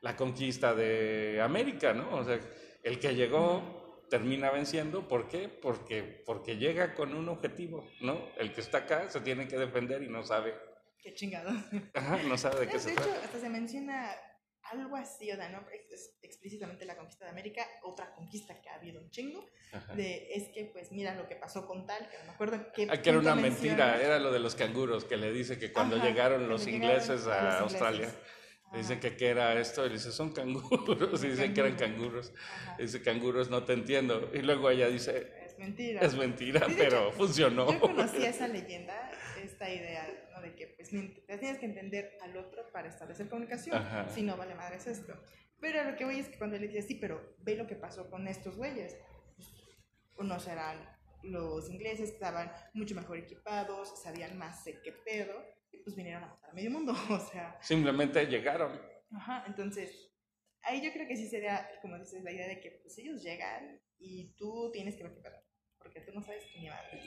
la 0.00 0.16
conquista 0.16 0.74
de 0.74 1.40
América, 1.42 1.92
¿no? 1.94 2.16
O 2.16 2.24
sea, 2.24 2.40
el 2.82 2.98
que 2.98 3.14
llegó 3.14 4.06
termina 4.10 4.50
venciendo, 4.50 5.06
¿por 5.06 5.28
qué? 5.28 5.48
Porque, 5.48 6.02
porque 6.26 6.56
llega 6.56 6.94
con 6.94 7.14
un 7.14 7.28
objetivo, 7.28 7.86
¿no? 8.00 8.18
El 8.38 8.52
que 8.52 8.60
está 8.62 8.78
acá 8.78 9.08
se 9.10 9.20
tiene 9.20 9.46
que 9.46 9.58
defender 9.58 10.02
y 10.02 10.08
no 10.08 10.22
sabe, 10.24 10.54
qué 11.02 11.14
chingados. 11.14 11.54
ajá, 11.94 12.18
no 12.26 12.36
sabe 12.38 12.60
de 12.60 12.66
qué 12.68 12.74
De 12.74 12.78
se 12.80 12.92
hecho, 12.92 13.02
trata. 13.02 13.24
hasta 13.24 13.38
se 13.40 13.48
menciona 13.50 14.10
algo 14.70 14.96
así, 14.96 15.30
o 15.32 15.36
sea, 15.36 15.48
¿no? 15.48 15.64
Es- 15.90 16.14
explícitamente 16.22 16.84
la 16.84 16.96
conquista 16.96 17.24
de 17.24 17.30
América, 17.30 17.66
otra 17.82 18.14
conquista 18.14 18.60
que 18.60 18.68
ha 18.68 18.74
habido 18.74 19.00
un 19.00 19.10
chingo, 19.10 19.46
Ajá. 19.72 19.94
de 19.94 20.28
es 20.34 20.48
que, 20.50 20.66
pues, 20.66 20.92
mira 20.92 21.14
lo 21.14 21.28
que 21.28 21.36
pasó 21.36 21.66
con 21.66 21.86
tal, 21.86 22.08
que 22.10 22.18
no 22.18 22.24
me 22.24 22.30
acuerdo 22.32 22.72
qué. 22.74 22.86
Ah, 22.90 23.00
que 23.00 23.10
era 23.10 23.18
una 23.18 23.34
menciona. 23.34 23.76
mentira, 23.86 24.02
era 24.02 24.18
lo 24.18 24.30
de 24.32 24.38
los 24.40 24.54
canguros, 24.54 25.04
que 25.04 25.16
le 25.16 25.32
dice 25.32 25.58
que 25.58 25.72
cuando 25.72 25.96
Ajá, 25.96 26.06
llegaron 26.06 26.48
los 26.48 26.64
llegaron 26.66 26.84
ingleses 26.84 27.26
a 27.26 27.40
a, 27.40 27.44
los 27.60 27.60
Australia, 27.62 28.06
ingleses. 28.06 28.22
le 28.72 28.78
dicen 28.78 28.98
Ajá, 28.98 29.00
que 29.08 29.16
qué 29.16 29.28
era 29.28 29.58
esto, 29.58 29.84
y 29.86 29.88
le 29.88 29.94
dice, 29.94 30.12
son 30.12 30.32
canguros, 30.32 31.22
y 31.24 31.28
dicen 31.28 31.54
que 31.54 31.60
eran 31.60 31.76
Canguros. 31.76 32.32
ajá. 32.36 32.76
Dice, 32.78 33.02
canguros, 33.02 33.48
no 33.50 33.64
te 33.64 33.72
entiendo. 33.72 34.30
Y 34.34 34.38
luego 34.42 34.68
ella 34.70 34.88
dice, 34.88 35.32
Es 35.44 35.58
mentira. 35.58 36.00
es 36.02 36.14
mentira, 36.14 36.66
Sí, 36.66 36.74
pero 36.78 37.08
hecho, 37.08 37.12
funcionó. 37.16 37.72
Yo 37.72 37.80
conocía 37.80 38.28
esa 38.30 38.46
leyenda, 38.48 39.10
esta 39.42 39.70
idea, 39.72 40.06
¿no? 40.38 40.46
De 40.46 40.54
que, 40.54 40.68
pues, 40.68 40.88
tienes 40.88 41.58
que 41.58 41.66
entender 41.66 42.16
al 42.22 42.36
otro 42.36 42.70
para 42.72 42.88
establecer 42.88 43.28
comunicación. 43.28 43.76
Ajá. 43.76 44.08
Si 44.08 44.22
no, 44.22 44.36
vale 44.36 44.54
madre 44.54 44.76
es 44.76 44.86
esto. 44.86 45.14
Pero 45.60 45.82
lo 45.84 45.96
que 45.96 46.04
voy 46.04 46.20
es 46.20 46.28
que 46.28 46.38
cuando 46.38 46.56
le 46.56 46.66
decía, 46.66 46.82
sí, 46.82 46.94
pero 46.94 47.36
ve 47.38 47.56
lo 47.56 47.66
que 47.66 47.76
pasó 47.76 48.08
con 48.08 48.28
estos 48.28 48.56
güeyes. 48.56 48.96
Pues, 49.36 49.48
unos 50.16 50.46
eran 50.46 50.78
los 51.22 51.68
ingleses, 51.68 52.10
estaban 52.10 52.52
mucho 52.74 52.94
mejor 52.94 53.18
equipados, 53.18 54.00
sabían 54.02 54.38
más 54.38 54.64
de 54.64 54.80
qué 54.82 54.92
pedo, 54.92 55.34
y 55.70 55.78
pues 55.78 55.96
vinieron 55.96 56.24
a 56.24 56.28
matar 56.28 56.50
a 56.50 56.54
medio 56.54 56.70
mundo. 56.70 56.92
O 57.10 57.18
sea, 57.18 57.58
Simplemente 57.60 58.24
llegaron. 58.26 58.80
Ajá, 59.12 59.44
entonces, 59.46 60.12
ahí 60.62 60.82
yo 60.82 60.92
creo 60.92 61.08
que 61.08 61.16
sí 61.16 61.28
sería, 61.28 61.68
como 61.82 61.98
dices, 61.98 62.22
la 62.22 62.32
idea 62.32 62.46
de 62.46 62.60
que 62.60 62.70
pues 62.82 62.96
ellos 62.98 63.22
llegan 63.22 63.80
y 63.98 64.34
tú 64.34 64.70
tienes 64.72 64.96
que 64.96 65.02
ver 65.04 65.14
qué 65.14 65.20
pedo, 65.22 65.36
porque 65.88 66.00
tú 66.02 66.12
no 66.14 66.22
sabes 66.22 66.44
ni 66.56 66.68
madre. 66.68 67.00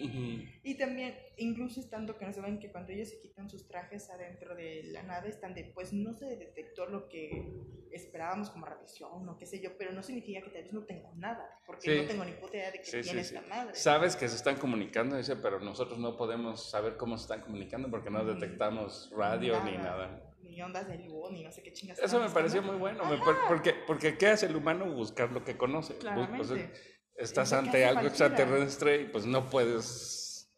Y 0.63 0.75
también, 0.75 1.15
incluso 1.37 1.79
estando 1.79 2.17
que 2.17 2.25
no 2.25 2.33
saben 2.33 2.59
que 2.59 2.71
cuando 2.71 2.91
ellos 2.91 3.09
se 3.09 3.19
quitan 3.19 3.49
sus 3.49 3.67
trajes 3.67 4.09
adentro 4.09 4.55
de 4.55 4.83
la 4.85 5.03
nave, 5.03 5.29
están 5.29 5.53
de, 5.53 5.65
pues 5.65 5.93
no 5.93 6.13
se 6.13 6.25
detectó 6.35 6.87
lo 6.87 7.07
que 7.07 7.45
esperábamos 7.91 8.49
como 8.49 8.65
radiación 8.65 9.27
o 9.27 9.37
qué 9.37 9.45
sé 9.45 9.59
yo, 9.61 9.77
pero 9.77 9.91
no 9.91 10.01
significa 10.01 10.41
que 10.41 10.49
tal 10.49 10.63
vez 10.63 10.73
no 10.73 10.83
tengo 10.85 11.11
nada, 11.15 11.59
porque 11.65 11.81
Sí. 11.91 12.01
no 12.01 12.07
tengo 12.07 12.25
ni 12.25 12.31
puta 12.33 12.57
idea 12.57 12.71
de 12.71 12.79
que 12.79 12.85
Sí, 12.85 13.01
tiene 13.01 13.23
sí. 13.23 13.35
esta 13.35 13.47
madre. 13.47 13.75
Sabes 13.75 14.15
que 14.15 14.27
se 14.27 14.35
están 14.35 14.55
comunicando, 14.55 15.17
dice, 15.17 15.35
pero 15.35 15.59
nosotros 15.59 15.99
no 15.99 16.15
podemos 16.17 16.69
saber 16.69 16.97
cómo 16.97 17.17
se 17.17 17.23
están 17.23 17.41
comunicando 17.41 17.89
porque 17.91 18.09
no 18.09 18.23
detectamos 18.25 19.11
radio 19.15 19.63
ni 19.63 19.77
nada. 19.77 20.27
Ni 20.41 20.61
ondas 20.61 20.87
de 20.87 20.97
luz, 20.99 21.31
ni 21.31 21.43
no 21.43 21.51
sé 21.51 21.61
qué 21.63 21.71
chingas. 21.71 21.99
Eso 21.99 22.19
me 22.19 22.29
pareció 22.29 22.61
muy 22.61 22.75
bueno, 22.77 23.05
me 23.05 23.17
porque, 23.47 23.73
porque 23.87 24.17
¿qué 24.17 24.27
hace 24.27 24.47
el 24.47 24.55
humano? 24.55 24.91
Buscar 24.93 25.31
lo 25.31 25.43
que 25.45 25.55
conoce. 25.55 25.97
Claramente. 25.97 26.71
Estás 27.21 27.53
ante 27.53 27.85
algo 27.85 28.01
cualquiera. 28.01 28.27
extraterrestre 28.27 29.01
y 29.01 29.05
pues 29.05 29.25
no 29.25 29.49
puedes, 29.49 30.51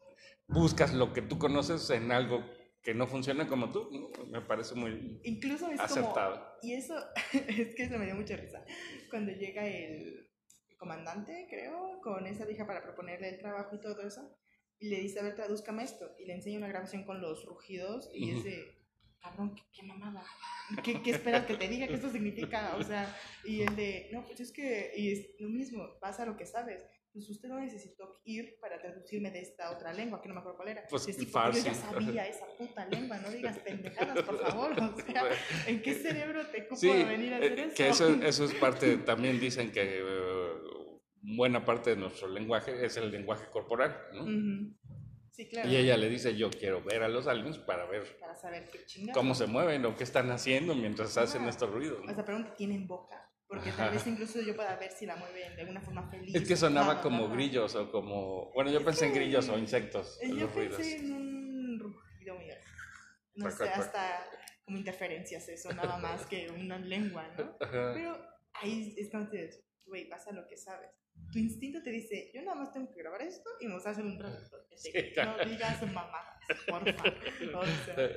buscas 0.48 0.94
lo 0.94 1.14
que 1.14 1.22
tú 1.22 1.38
conoces 1.38 1.90
en 1.90 2.12
algo 2.12 2.44
que 2.82 2.94
no 2.94 3.08
funciona 3.08 3.48
como 3.48 3.72
tú, 3.72 3.90
¿no? 3.92 4.26
me 4.26 4.42
parece 4.42 4.76
muy 4.76 5.22
Incluso 5.24 5.70
es 5.70 5.80
como. 5.82 6.14
Y 6.62 6.74
eso, 6.74 6.96
es 7.34 7.76
que 7.76 7.84
eso 7.84 7.98
me 7.98 8.06
dio 8.06 8.16
mucha 8.16 8.36
risa. 8.36 8.64
Cuando 9.10 9.32
llega 9.32 9.66
el 9.66 10.30
comandante, 10.78 11.48
creo, 11.50 12.02
con 12.02 12.28
esa 12.28 12.46
vieja 12.46 12.68
para 12.68 12.84
proponerle 12.84 13.30
el 13.30 13.40
trabajo 13.40 13.76
y 13.76 13.80
todo 13.80 14.02
eso, 14.06 14.38
y 14.80 14.90
le 14.90 15.00
dice, 15.00 15.22
a 15.22 15.24
ver, 15.24 15.36
tradúzcame 15.36 15.84
esto, 15.84 16.14
y 16.20 16.26
le 16.26 16.34
enseña 16.34 16.58
una 16.58 16.68
grabación 16.68 17.06
con 17.06 17.22
los 17.22 17.46
rugidos, 17.46 18.10
y 18.14 18.32
es 18.32 18.44
de, 18.44 18.73
cabrón, 19.24 19.56
qué, 19.56 19.64
qué 19.74 19.84
mamada. 19.84 20.24
¿Qué, 20.84 21.02
¿Qué 21.02 21.12
esperas 21.12 21.46
que 21.46 21.56
te 21.56 21.68
diga 21.68 21.88
que 21.88 21.96
esto 21.96 22.12
significa? 22.12 22.76
O 22.78 22.84
sea, 22.84 23.16
y 23.44 23.62
el 23.62 23.76
de, 23.76 24.10
no, 24.12 24.26
pues 24.26 24.40
es 24.42 24.52
que, 24.52 24.92
y 24.96 25.12
es 25.12 25.28
lo 25.40 25.50
mismo, 25.50 25.98
pasa 26.00 26.26
lo 26.26 26.38
que 26.38 26.46
sabes. 26.46 26.86
Pues 27.12 27.30
usted 27.30 27.48
no 27.48 27.60
necesitó 27.60 28.22
ir 28.26 28.58
para 28.60 28.82
traducirme 28.82 29.30
de 29.30 29.42
esta 29.42 29.70
otra 29.72 29.94
lengua, 29.94 30.20
que 30.20 30.28
no 30.28 30.34
me 30.34 30.40
acuerdo 30.40 30.58
cuál 30.58 30.70
era. 30.70 30.84
Pues, 30.90 31.08
Es 31.08 31.18
tipo, 31.18 31.32
farsi. 31.32 31.60
Yo 31.60 31.66
ya 31.66 31.74
sabía 31.76 32.28
esa 32.28 32.48
puta 32.58 32.86
lengua, 32.88 33.20
no 33.20 33.30
digas 33.30 33.60
pendejadas, 33.60 34.24
por 34.24 34.40
favor. 34.40 34.72
O 34.82 34.96
sea, 35.06 35.30
¿En 35.68 35.82
qué 35.84 35.94
cerebro 35.94 36.48
te 36.48 36.64
cupo 36.64 36.76
Sí, 36.76 36.88
de 36.92 37.04
venir 37.06 37.34
a 37.34 37.38
hacer 37.38 37.60
eh, 37.60 37.66
eso? 37.66 37.76
que 37.76 37.88
eso, 37.90 38.10
eso 38.24 38.46
es 38.46 38.54
parte, 38.56 38.98
también 38.98 39.40
dicen 39.40 39.72
que 39.72 40.00
eh, 40.00 40.54
buena 41.22 41.64
parte 41.64 41.92
de 41.92 41.98
nuestro 41.98 42.28
lenguaje 42.30 42.84
es 42.84 42.98
el 42.98 43.12
lenguaje 43.12 43.46
corporal, 43.52 43.96
¿no? 44.14 44.24
Ujú. 44.24 44.74
Sí, 45.34 45.50
claro. 45.50 45.68
Y 45.68 45.76
ella 45.76 45.98
le 45.98 46.10
dice, 46.10 46.36
yo 46.38 46.52
quiero 46.52 46.84
ver 46.84 47.02
a 47.02 47.08
los 47.08 47.26
aliens 47.26 47.58
para 47.58 47.86
ver 47.88 48.18
Para 48.20 48.36
saber 48.36 48.70
qué 48.72 48.86
chingados. 48.86 49.18
cómo 49.18 49.34
se 49.34 49.48
mueven 49.48 49.84
o 49.86 49.96
qué 49.98 50.04
están 50.04 50.30
haciendo 50.30 50.76
mientras 50.76 51.18
hacen 51.18 51.42
Ajá. 51.42 51.50
estos 51.50 51.72
ruidos. 51.72 52.00
O 52.08 52.14
sea, 52.14 52.24
pregunta, 52.24 52.54
¿tienen 52.56 52.88
boca? 52.88 53.20
Porque 53.48 53.70
Ajá. 53.70 53.86
tal 53.86 53.94
vez 53.96 54.06
incluso 54.06 54.42
yo 54.42 54.56
pueda 54.56 54.76
ver 54.78 54.92
si 54.92 55.08
la 55.08 55.16
mueven 55.16 55.56
de 55.56 55.62
alguna 55.64 55.82
forma 55.82 56.08
feliz. 56.12 56.36
Es 56.36 56.48
que 56.48 56.56
sonaba 56.56 57.02
como 57.02 57.30
grillos 57.30 57.74
o 57.76 57.92
como... 57.92 58.52
Bueno, 58.54 58.70
yo 58.72 58.78
Es 58.80 58.86
pensé 58.86 59.08
en 59.08 59.14
que- 59.14 59.20
grillos 59.20 59.50
o 59.50 59.58
insectos, 59.58 60.20
Eh, 60.22 60.26
en 60.28 60.36
Yo 60.38 60.46
los 60.46 60.54
ruidos. 60.56 60.78
pensé 60.78 60.98
en 60.98 61.12
un 61.14 61.80
rugido 61.80 62.38
mío. 62.38 62.56
No 63.36 63.50
sé, 63.50 63.68
hasta 63.70 64.26
como 64.66 64.78
interferencias 64.78 65.50
eso, 65.50 65.74
nada 65.74 65.98
más 65.98 66.26
que 66.28 66.50
una 66.52 66.78
lengua, 66.78 67.28
¿no? 67.38 67.58
Ajá. 67.60 67.92
Pero 67.96 68.18
ahí 68.54 68.94
es 68.98 69.10
dices, 69.12 69.64
güey, 69.86 70.08
pasa 70.08 70.32
lo 70.32 70.48
que 70.48 70.58
sabes. 70.58 70.90
Tu 71.32 71.40
instinto 71.40 71.82
te 71.82 71.90
dice, 71.92 72.32
yo 72.34 72.42
nada 72.44 72.56
más 72.56 72.72
tengo 72.74 72.92
que 72.94 73.00
grabar 73.00 73.22
esto 73.24 73.50
y 73.60 73.66
hacer 73.68 74.06
un 74.06 74.18
traductor. 74.18 74.68
Sí. 74.76 74.92
No 75.16 75.38
digas 75.50 75.82
mamadas, 75.92 76.38
porfa. 76.68 77.04
O 77.56 77.66
sea, 77.86 78.10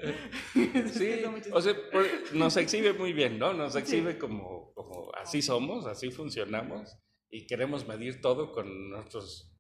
Sí, 0.93 1.07
es 1.09 1.31
mucho- 1.31 1.51
o 1.55 1.61
sea, 1.63 1.75
por- 1.93 2.35
nos 2.35 2.57
exhibe 2.57 2.93
muy 2.93 3.13
bien, 3.13 3.39
¿no? 3.39 3.53
Nos 3.55 3.73
Sí. 3.75 3.79
exhibe 3.79 4.19
como, 4.19 4.73
como 4.75 5.13
así 5.15 5.41
somos, 5.43 5.87
así 5.87 6.11
funcionamos 6.11 6.97
y 7.31 7.47
queremos 7.47 7.87
medir 7.87 8.21
todo 8.21 8.53
con 8.53 8.91
nuestros 8.91 9.53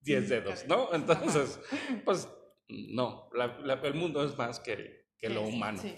10 0.00 0.24
Sí, 0.24 0.30
dedos. 0.30 0.66
¿no? 0.68 0.92
Entonces, 0.92 1.60
pues 2.04 2.28
no, 2.68 3.28
la- 3.34 3.58
la- 3.60 3.74
el 3.82 3.94
mundo 3.94 4.24
es 4.24 4.36
más 4.36 4.60
que, 4.60 5.06
que 5.18 5.28
lo 5.30 5.46
Sí, 5.46 5.52
humano. 5.54 5.80
sí. 5.80 5.94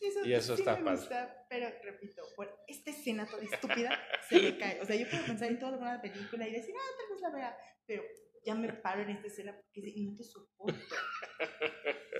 Eso, 0.00 0.24
Y 0.24 0.32
eso 0.32 0.54
sí 0.56 0.62
está 0.62 0.82
padre. 0.82 1.28
Pero 1.48 1.68
repito, 1.82 2.22
por 2.36 2.48
esta 2.66 2.90
escena 2.90 3.26
toda 3.26 3.42
estúpida 3.42 3.98
se 4.28 4.40
me 4.40 4.58
cae. 4.58 4.80
O 4.80 4.84
sea, 4.84 4.96
yo 4.96 5.08
puedo 5.08 5.24
pensar 5.24 5.48
en 5.48 5.58
toda 5.58 5.72
alguna 5.72 6.00
película 6.00 6.46
y 6.48 6.52
decir, 6.52 6.74
ah, 6.78 6.96
tal 6.98 7.14
vez 7.14 7.20
la 7.22 7.30
vea, 7.30 7.56
pero 7.86 8.02
ya 8.44 8.54
me 8.54 8.72
paro 8.72 9.02
en 9.02 9.10
esta 9.10 9.26
escena 9.26 9.54
porque 9.56 9.92
no 9.96 10.14
te 10.14 10.24
soporto. 10.24 10.94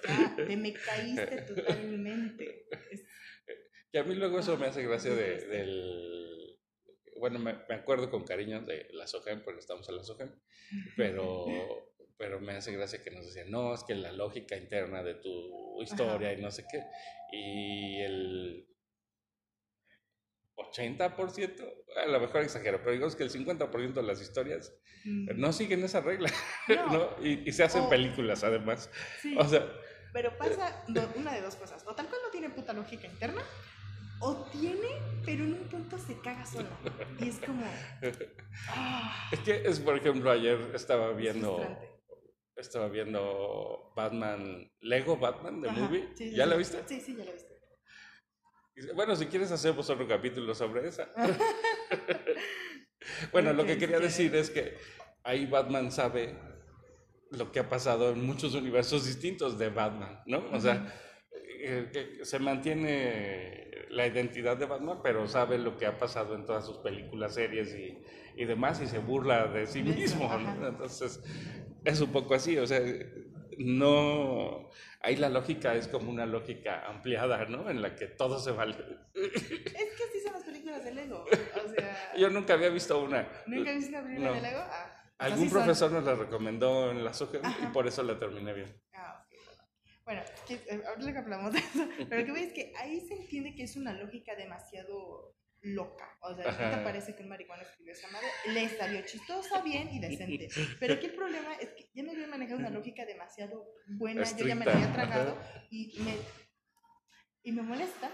Ya, 0.09 0.37
te 0.47 0.57
me 0.57 0.73
caíste 0.73 1.43
totalmente. 1.43 2.67
Es- 2.91 3.05
Y 3.93 3.99
a 3.99 4.05
mí 4.05 4.15
luego 4.15 4.39
eso 4.41 4.57
me 4.59 4.67
hace 4.67 4.83
gracia 4.83 5.15
de, 5.15 5.47
del... 5.47 6.59
Bueno, 7.19 7.39
me, 7.39 7.55
me 7.69 7.75
acuerdo 7.75 8.11
con 8.11 8.25
cariño 8.25 8.61
de 8.63 8.89
la 8.93 9.07
SOGEM, 9.07 9.43
porque 9.43 9.61
estamos 9.61 9.89
en 9.89 9.97
la 9.97 10.05
SOGEM, 10.05 10.31
pero, 10.97 11.47
pero 12.17 12.39
me 12.41 12.53
hace 12.53 12.73
gracia 12.73 13.03
que 13.03 13.11
nos 13.11 13.27
decían, 13.27 13.51
no, 13.51 13.75
es 13.75 13.83
que 13.85 13.95
la 13.97 14.13
lógica 14.13 14.57
interna 14.57 15.03
de 15.03 15.15
tu 15.15 15.83
historia 15.83 16.33
y 16.33 16.41
no 16.41 16.51
sé 16.53 16.65
qué, 16.71 16.83
y 17.33 18.01
el 18.03 18.68
80%, 20.73 21.65
a 22.03 22.07
lo 22.07 22.21
mejor 22.21 22.43
exagero, 22.43 22.79
pero 22.79 22.93
digamos 22.93 23.17
que 23.17 23.23
el 23.25 23.31
50% 23.31 23.93
de 23.95 24.03
las 24.03 24.21
historias 24.21 24.73
Mm, 25.05 25.41
no 25.41 25.53
siguen 25.53 25.85
esa 25.85 26.01
regla, 26.01 26.29
No. 26.69 26.87
¿no? 26.93 27.25
Y, 27.25 27.49
y 27.49 27.53
se 27.53 27.63
hacen 27.63 27.85
O- 27.85 27.89
películas 27.89 28.43
además. 28.43 28.91
sí, 29.23 29.37
O 29.39 29.45
sea, 29.49 29.65
pero 30.13 30.37
pasa 30.37 30.85
una 31.17 31.33
de 31.35 31.41
dos 31.41 31.55
cosas. 31.55 31.85
O 31.87 31.95
tal 31.95 32.09
cual 32.09 32.21
no 32.25 32.31
tienen 32.31 32.51
puta 32.53 32.73
lógica 32.73 33.07
interna 33.07 33.41
o 34.21 34.45
tiene, 34.51 34.89
pero 35.25 35.45
en 35.45 35.53
un 35.53 35.69
punto 35.69 35.97
se 35.99 36.19
caga 36.21 36.45
sola. 36.45 36.69
Y 37.21 37.29
es 37.29 37.39
como. 37.39 37.63
ah, 38.71 39.29
Es 39.33 39.39
que 39.41 39.63
es, 39.65 39.79
por 39.81 39.97
ejemplo, 39.97 40.31
ayer 40.31 40.59
estaba 40.75 41.11
es 41.13 41.17
viendo. 41.17 41.79
Estaba 42.57 42.89
viendo 42.89 43.93
Batman, 43.95 44.69
Lego 44.81 45.17
Batman, 45.17 45.61
de 45.61 45.71
movie. 45.71 46.09
sí, 46.17 46.33
¿Ya 46.35 46.43
sí. 46.45 46.51
la 46.51 46.57
viste? 46.57 46.83
Sí, 46.89 47.01
sí, 47.01 47.17
ya 47.17 47.25
la 47.25 47.31
viste. 47.33 47.48
Bueno, 48.95 49.17
si 49.17 49.27
quieres 49.27 49.51
hacemos 49.51 49.89
otro 49.91 50.07
capítulo 50.07 50.55
sobre 50.55 50.89
esa. 50.89 51.09
bueno, 53.33 53.53
lo 53.53 53.65
que 53.65 53.79
quería 53.79 53.99
decir 53.99 54.35
es 54.35 54.51
que 54.51 54.77
ahí 55.25 55.47
Batman 55.47 55.91
sabe 55.91 56.37
lo 57.31 57.53
que 57.53 57.61
ha 57.61 57.69
pasado 57.69 58.11
en 58.11 58.25
muchos 58.25 58.55
universos 58.55 59.07
distintos 59.07 59.59
de 59.59 59.69
Batman, 59.69 60.23
¿no? 60.27 60.45
O 60.53 60.61
sea, 60.61 60.95
eh, 61.61 61.91
que 61.93 62.25
se 62.25 62.39
mantiene 62.39 63.87
la 63.91 64.07
identidad 64.07 64.57
de 64.57 64.67
Batman, 64.67 65.01
pero 65.03 65.27
sabe 65.27 65.59
lo 65.59 65.77
que 65.77 65.87
ha 65.87 65.99
pasado 65.99 66.35
en 66.35 66.45
todas 66.45 66.65
sus 66.65 66.79
películas, 66.79 67.35
series 67.35 67.75
y, 67.75 67.99
y 68.37 68.45
demás, 68.45 68.81
y 68.81 68.87
se 68.87 68.99
burla 68.99 69.49
de 69.49 69.67
sí 69.67 69.83
mismo. 69.83 70.29
¿no? 70.39 70.69
Entonces, 70.69 71.21
es 71.85 72.01
un 72.01 72.13
poco 72.13 72.35
así, 72.35 72.59
o 72.59 72.67
sea, 72.67 72.81
no... 73.59 74.71
Ahí 75.01 75.15
la 75.17 75.29
lógica 75.29 75.75
es 75.75 75.87
como 75.89 76.11
una 76.11 76.27
lógica 76.27 76.85
ampliada, 76.87 77.45
¿no? 77.47 77.71
En 77.71 77.81
la 77.83 77.95
que 77.95 78.07
todo 78.09 78.39
se 78.41 78.51
vale. 78.51 78.75
Es 79.15 79.43
que 79.43 80.05
así 80.05 80.21
son 80.25 80.33
las 80.35 80.43
películas 80.43 80.85
de 80.85 80.93
Lego. 80.95 81.25
O 81.25 81.69
sea, 81.75 82.17
Yo 82.17 82.31
nunca 82.31 82.55
había 82.55 82.69
visto 82.71 83.01
una. 83.03 83.29
¿nunca 83.47 83.73
viste 83.73 83.91
una 83.91 84.03
película 84.03 84.29
No. 84.31 84.35
de 84.35 84.41
Lego? 84.43 84.59
Ah, 84.61 84.95
pues 85.17 85.33
Algún 85.33 85.49
son. 85.51 85.59
profesor 85.59 85.93
nos 85.93 86.05
la 86.05 86.15
recomendó 86.17 86.91
en 86.91 87.05
la 87.05 87.13
SOGEM 87.15 87.43
y 87.63 87.67
por 87.67 87.87
eso 87.87 88.03
la 88.03 88.19
terminé 88.19 88.53
bien. 88.53 88.83
Ah, 88.93 89.25
ok, 89.25 89.37
bueno. 90.05 90.23
Eh, 90.49 90.83
ahorita 90.89 91.13
que 91.13 91.19
hablamos 91.19 91.53
de 91.53 91.59
eso, 91.61 91.89
pero 92.09 92.21
lo 92.21 92.27
que 92.27 92.33
voy 92.33 92.41
es 92.43 92.53
que 92.53 92.73
ahí 92.79 93.01
se 93.07 93.15
entiende 93.15 93.55
que 93.55 93.63
es 93.65 93.77
una 93.77 93.93
lógica 93.93 94.35
demasiado 94.35 95.37
loca. 95.63 96.17
O 96.23 96.35
sea, 96.35 96.51
¿no 96.51 96.57
te 96.57 96.65
Ajá. 96.65 96.85
parece 96.85 97.15
que 97.15 97.23
un 97.23 97.29
marihuana 97.29 97.63
escribió 97.63 97.93
esa 97.93 98.09
madre? 98.09 98.29
Le 98.53 98.69
salió 98.69 99.01
chistosa, 99.05 99.61
bien 99.63 99.89
y 99.93 100.01
decente. 100.01 100.49
Pero 100.81 100.95
aquí 100.95 101.07
el 101.07 101.15
problema 101.15 101.55
es 101.55 101.71
que 101.71 101.91
ya 101.95 102.03
me 102.03 102.13
había 102.13 102.27
manejado 102.27 102.59
una 102.59 102.71
lógica 102.71 103.05
demasiado 103.05 103.67
buena, 103.87 104.23
yo 104.25 104.47
ya 104.47 104.55
me 104.55 104.65
la 104.65 104.73
había 104.73 104.87
Estricta, 104.87 105.07
tragado 105.09 105.39
y 105.71 105.99
me, 106.01 106.17
y 107.43 107.53
me 107.53 107.63
molesta 107.63 108.11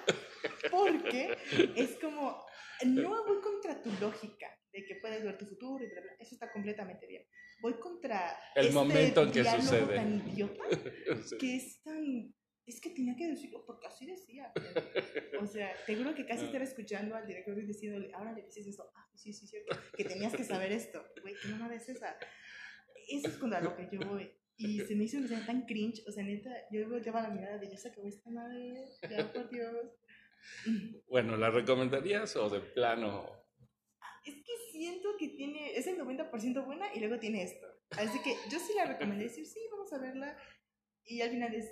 porque 0.70 1.36
es 1.76 1.98
como, 2.00 2.44
no 2.84 3.24
voy 3.24 3.40
contra 3.40 3.82
tu 3.82 3.90
lógica 4.00 4.48
de 4.72 4.84
que 4.84 4.96
puedes 4.96 5.22
ver 5.22 5.38
tu 5.38 5.46
futuro 5.46 5.84
y 5.84 5.88
bla, 5.88 6.00
bla, 6.00 6.12
eso 6.18 6.34
está 6.34 6.50
completamente 6.52 7.06
bien. 7.06 7.24
Voy 7.60 7.74
contra 7.74 8.36
El 8.56 8.66
este 8.66 8.74
momento 8.74 9.22
en 9.22 9.32
que 9.32 9.44
sucede. 9.44 9.94
tan 9.94 10.28
idiota 10.28 10.64
que 11.40 11.56
es 11.56 11.82
tan... 11.82 12.34
Es 12.66 12.80
que 12.80 12.90
tenía 12.90 13.14
que 13.14 13.28
decirlo 13.28 13.64
porque 13.66 13.86
así 13.86 14.06
decía. 14.06 14.52
O 15.40 15.46
sea, 15.46 15.74
te 15.86 15.96
juro 15.96 16.14
que 16.14 16.22
Ah. 16.22 16.26
casi 16.28 16.46
estar 16.46 16.62
escuchando 16.62 17.14
al 17.14 17.26
director 17.26 17.58
y 17.58 17.66
diciéndole, 17.66 18.10
ahora 18.14 18.32
le 18.32 18.42
dices 18.42 18.66
esto. 18.66 18.90
Ah, 18.94 19.06
sí, 19.14 19.32
sí, 19.32 19.46
cierto. 19.46 19.76
Que 19.96 20.04
tenías 20.04 20.34
que 20.34 20.44
saber 20.44 20.72
esto. 20.72 21.04
Güey, 21.20 21.34
¿qué 21.42 21.48
mamada 21.48 21.74
es 21.74 21.88
esa? 21.88 22.16
Eso 23.08 23.28
es 23.28 23.36
contra 23.36 23.60
lo 23.60 23.76
que 23.76 23.88
yo 23.92 24.00
voy. 24.08 24.30
Y 24.56 24.80
se 24.80 24.94
me 24.94 25.04
hizo 25.04 25.16
una 25.18 25.26
escena 25.26 25.44
tan 25.44 25.66
cringe. 25.66 26.02
O 26.08 26.12
sea, 26.12 26.24
neta, 26.24 26.50
yo 26.70 26.88
volteaba 26.88 27.20
la 27.22 27.30
mirada 27.30 27.58
de, 27.58 27.68
ya 27.68 27.76
se 27.76 27.88
acabó 27.88 28.08
esta 28.08 28.30
madre. 28.30 28.86
Ya, 29.10 29.30
por 29.32 29.50
Dios. 29.50 29.90
Bueno, 31.08 31.36
¿la 31.36 31.50
recomendarías 31.50 32.36
o 32.36 32.48
de 32.48 32.60
plano? 32.60 33.28
Es 34.24 34.34
que 34.36 34.52
siento 34.70 35.16
que 35.18 35.28
tiene, 35.28 35.76
es 35.76 35.86
el 35.86 35.98
90% 35.98 36.64
buena 36.64 36.86
y 36.94 37.00
luego 37.00 37.18
tiene 37.18 37.42
esto. 37.42 37.66
Así 37.90 38.18
que 38.22 38.34
yo 38.50 38.58
sí 38.58 38.72
la 38.74 38.86
recomendé 38.86 39.24
decir, 39.24 39.44
sí, 39.46 39.60
vamos 39.70 39.92
a 39.92 39.98
verla. 39.98 40.36
Y 41.04 41.20
al 41.20 41.30
final 41.30 41.54
es 41.54 41.70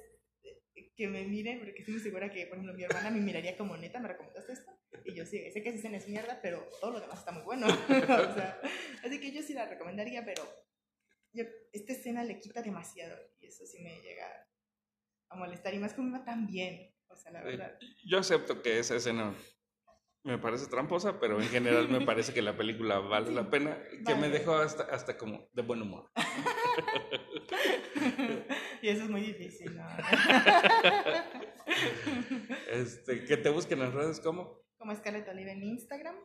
que 0.74 1.08
me 1.08 1.24
miren, 1.24 1.58
porque 1.58 1.78
estoy 1.78 1.94
muy 1.94 2.02
segura 2.02 2.30
que, 2.30 2.46
por 2.46 2.56
ejemplo, 2.56 2.74
mi 2.74 2.84
hermana 2.84 3.10
me 3.10 3.20
miraría 3.20 3.56
como 3.56 3.76
neta, 3.76 4.00
¿me 4.00 4.08
recomendaste 4.08 4.52
esto? 4.52 4.72
Y 5.04 5.14
yo 5.14 5.26
sí, 5.26 5.50
sé 5.50 5.62
que 5.62 5.68
esa 5.68 5.78
escena 5.78 5.96
es 5.96 6.08
mierda, 6.08 6.40
pero 6.42 6.68
todo 6.80 6.92
lo 6.92 7.00
demás 7.00 7.18
está 7.18 7.32
muy 7.32 7.42
bueno. 7.42 7.66
o 7.88 8.34
sea, 8.34 8.60
así 9.04 9.20
que 9.20 9.32
yo 9.32 9.42
sí 9.42 9.54
la 9.54 9.66
recomendaría, 9.66 10.24
pero 10.24 10.42
yo, 11.32 11.44
esta 11.72 11.92
escena 11.92 12.24
le 12.24 12.40
quita 12.40 12.62
demasiado 12.62 13.18
y 13.40 13.46
eso 13.46 13.66
sí 13.66 13.82
me 13.82 14.00
llega 14.00 14.48
a 15.28 15.36
molestar. 15.36 15.74
Y 15.74 15.78
más 15.78 15.94
como 15.94 16.08
iba 16.08 16.24
tan 16.24 16.46
bien, 16.46 16.94
o 17.08 17.16
sea, 17.16 17.32
la 17.32 17.42
verdad. 17.42 17.78
Yo 18.04 18.18
acepto 18.18 18.62
que 18.62 18.78
esa 18.78 18.96
escena 18.96 19.34
me 20.24 20.38
parece 20.38 20.68
tramposa, 20.68 21.18
pero 21.18 21.40
en 21.40 21.48
general 21.48 21.88
me 21.88 22.02
parece 22.02 22.32
que 22.32 22.42
la 22.42 22.56
película 22.56 23.00
vale 23.00 23.26
Sí, 23.28 23.34
la 23.34 23.50
pena, 23.50 23.76
que 24.06 24.14
me 24.14 24.28
dejó 24.28 24.54
hasta, 24.54 24.84
hasta 24.84 25.18
como 25.18 25.48
de 25.52 25.62
buen 25.62 25.82
humor. 25.82 26.10
y 28.82 28.88
eso 28.88 29.02
es 29.04 29.10
muy 29.10 29.22
difícil, 29.22 29.76
¿no? 29.76 29.86
Este, 32.70 33.24
que 33.24 33.36
te 33.36 33.50
busquen 33.50 33.82
en 33.82 33.92
redes 33.92 34.20
como 34.20 34.62
como 34.76 34.94
Scarlett 34.96 35.28
Olive 35.28 35.52
en 35.52 35.62
Instagram, 35.62 36.16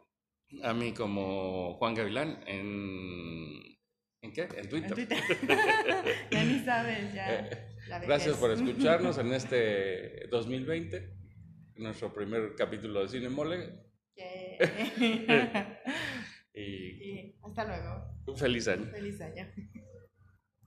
a 0.63 0.73
mí 0.73 0.93
como 0.93 1.75
Juan 1.75 1.93
Gavilán 1.93 2.43
en 2.47 3.77
¿en 4.21 4.33
qué? 4.33 4.49
En 4.55 4.67
Twitter. 4.67 4.89
en 4.89 4.95
Twitter. 4.95 5.17
ya 6.31 6.43
ni 6.43 6.59
sabes, 6.65 7.13
ya. 7.13 7.35
Eh, 7.35 7.67
la 7.87 7.99
Gracias 7.99 8.35
por 8.37 8.49
escucharnos 8.51 9.19
en 9.19 9.31
este 9.31 10.27
2020, 10.31 11.13
nuestro 11.75 12.11
primer 12.13 12.55
capítulo 12.55 13.01
de 13.01 13.09
Cine 13.09 13.29
Mole 13.29 13.86
Y 16.53 16.63
y 16.63 17.35
hasta 17.43 17.65
luego. 17.65 18.35
feliz 18.35 18.67
año. 18.67 18.85
Feliz 18.91 19.21
año. 19.21 19.47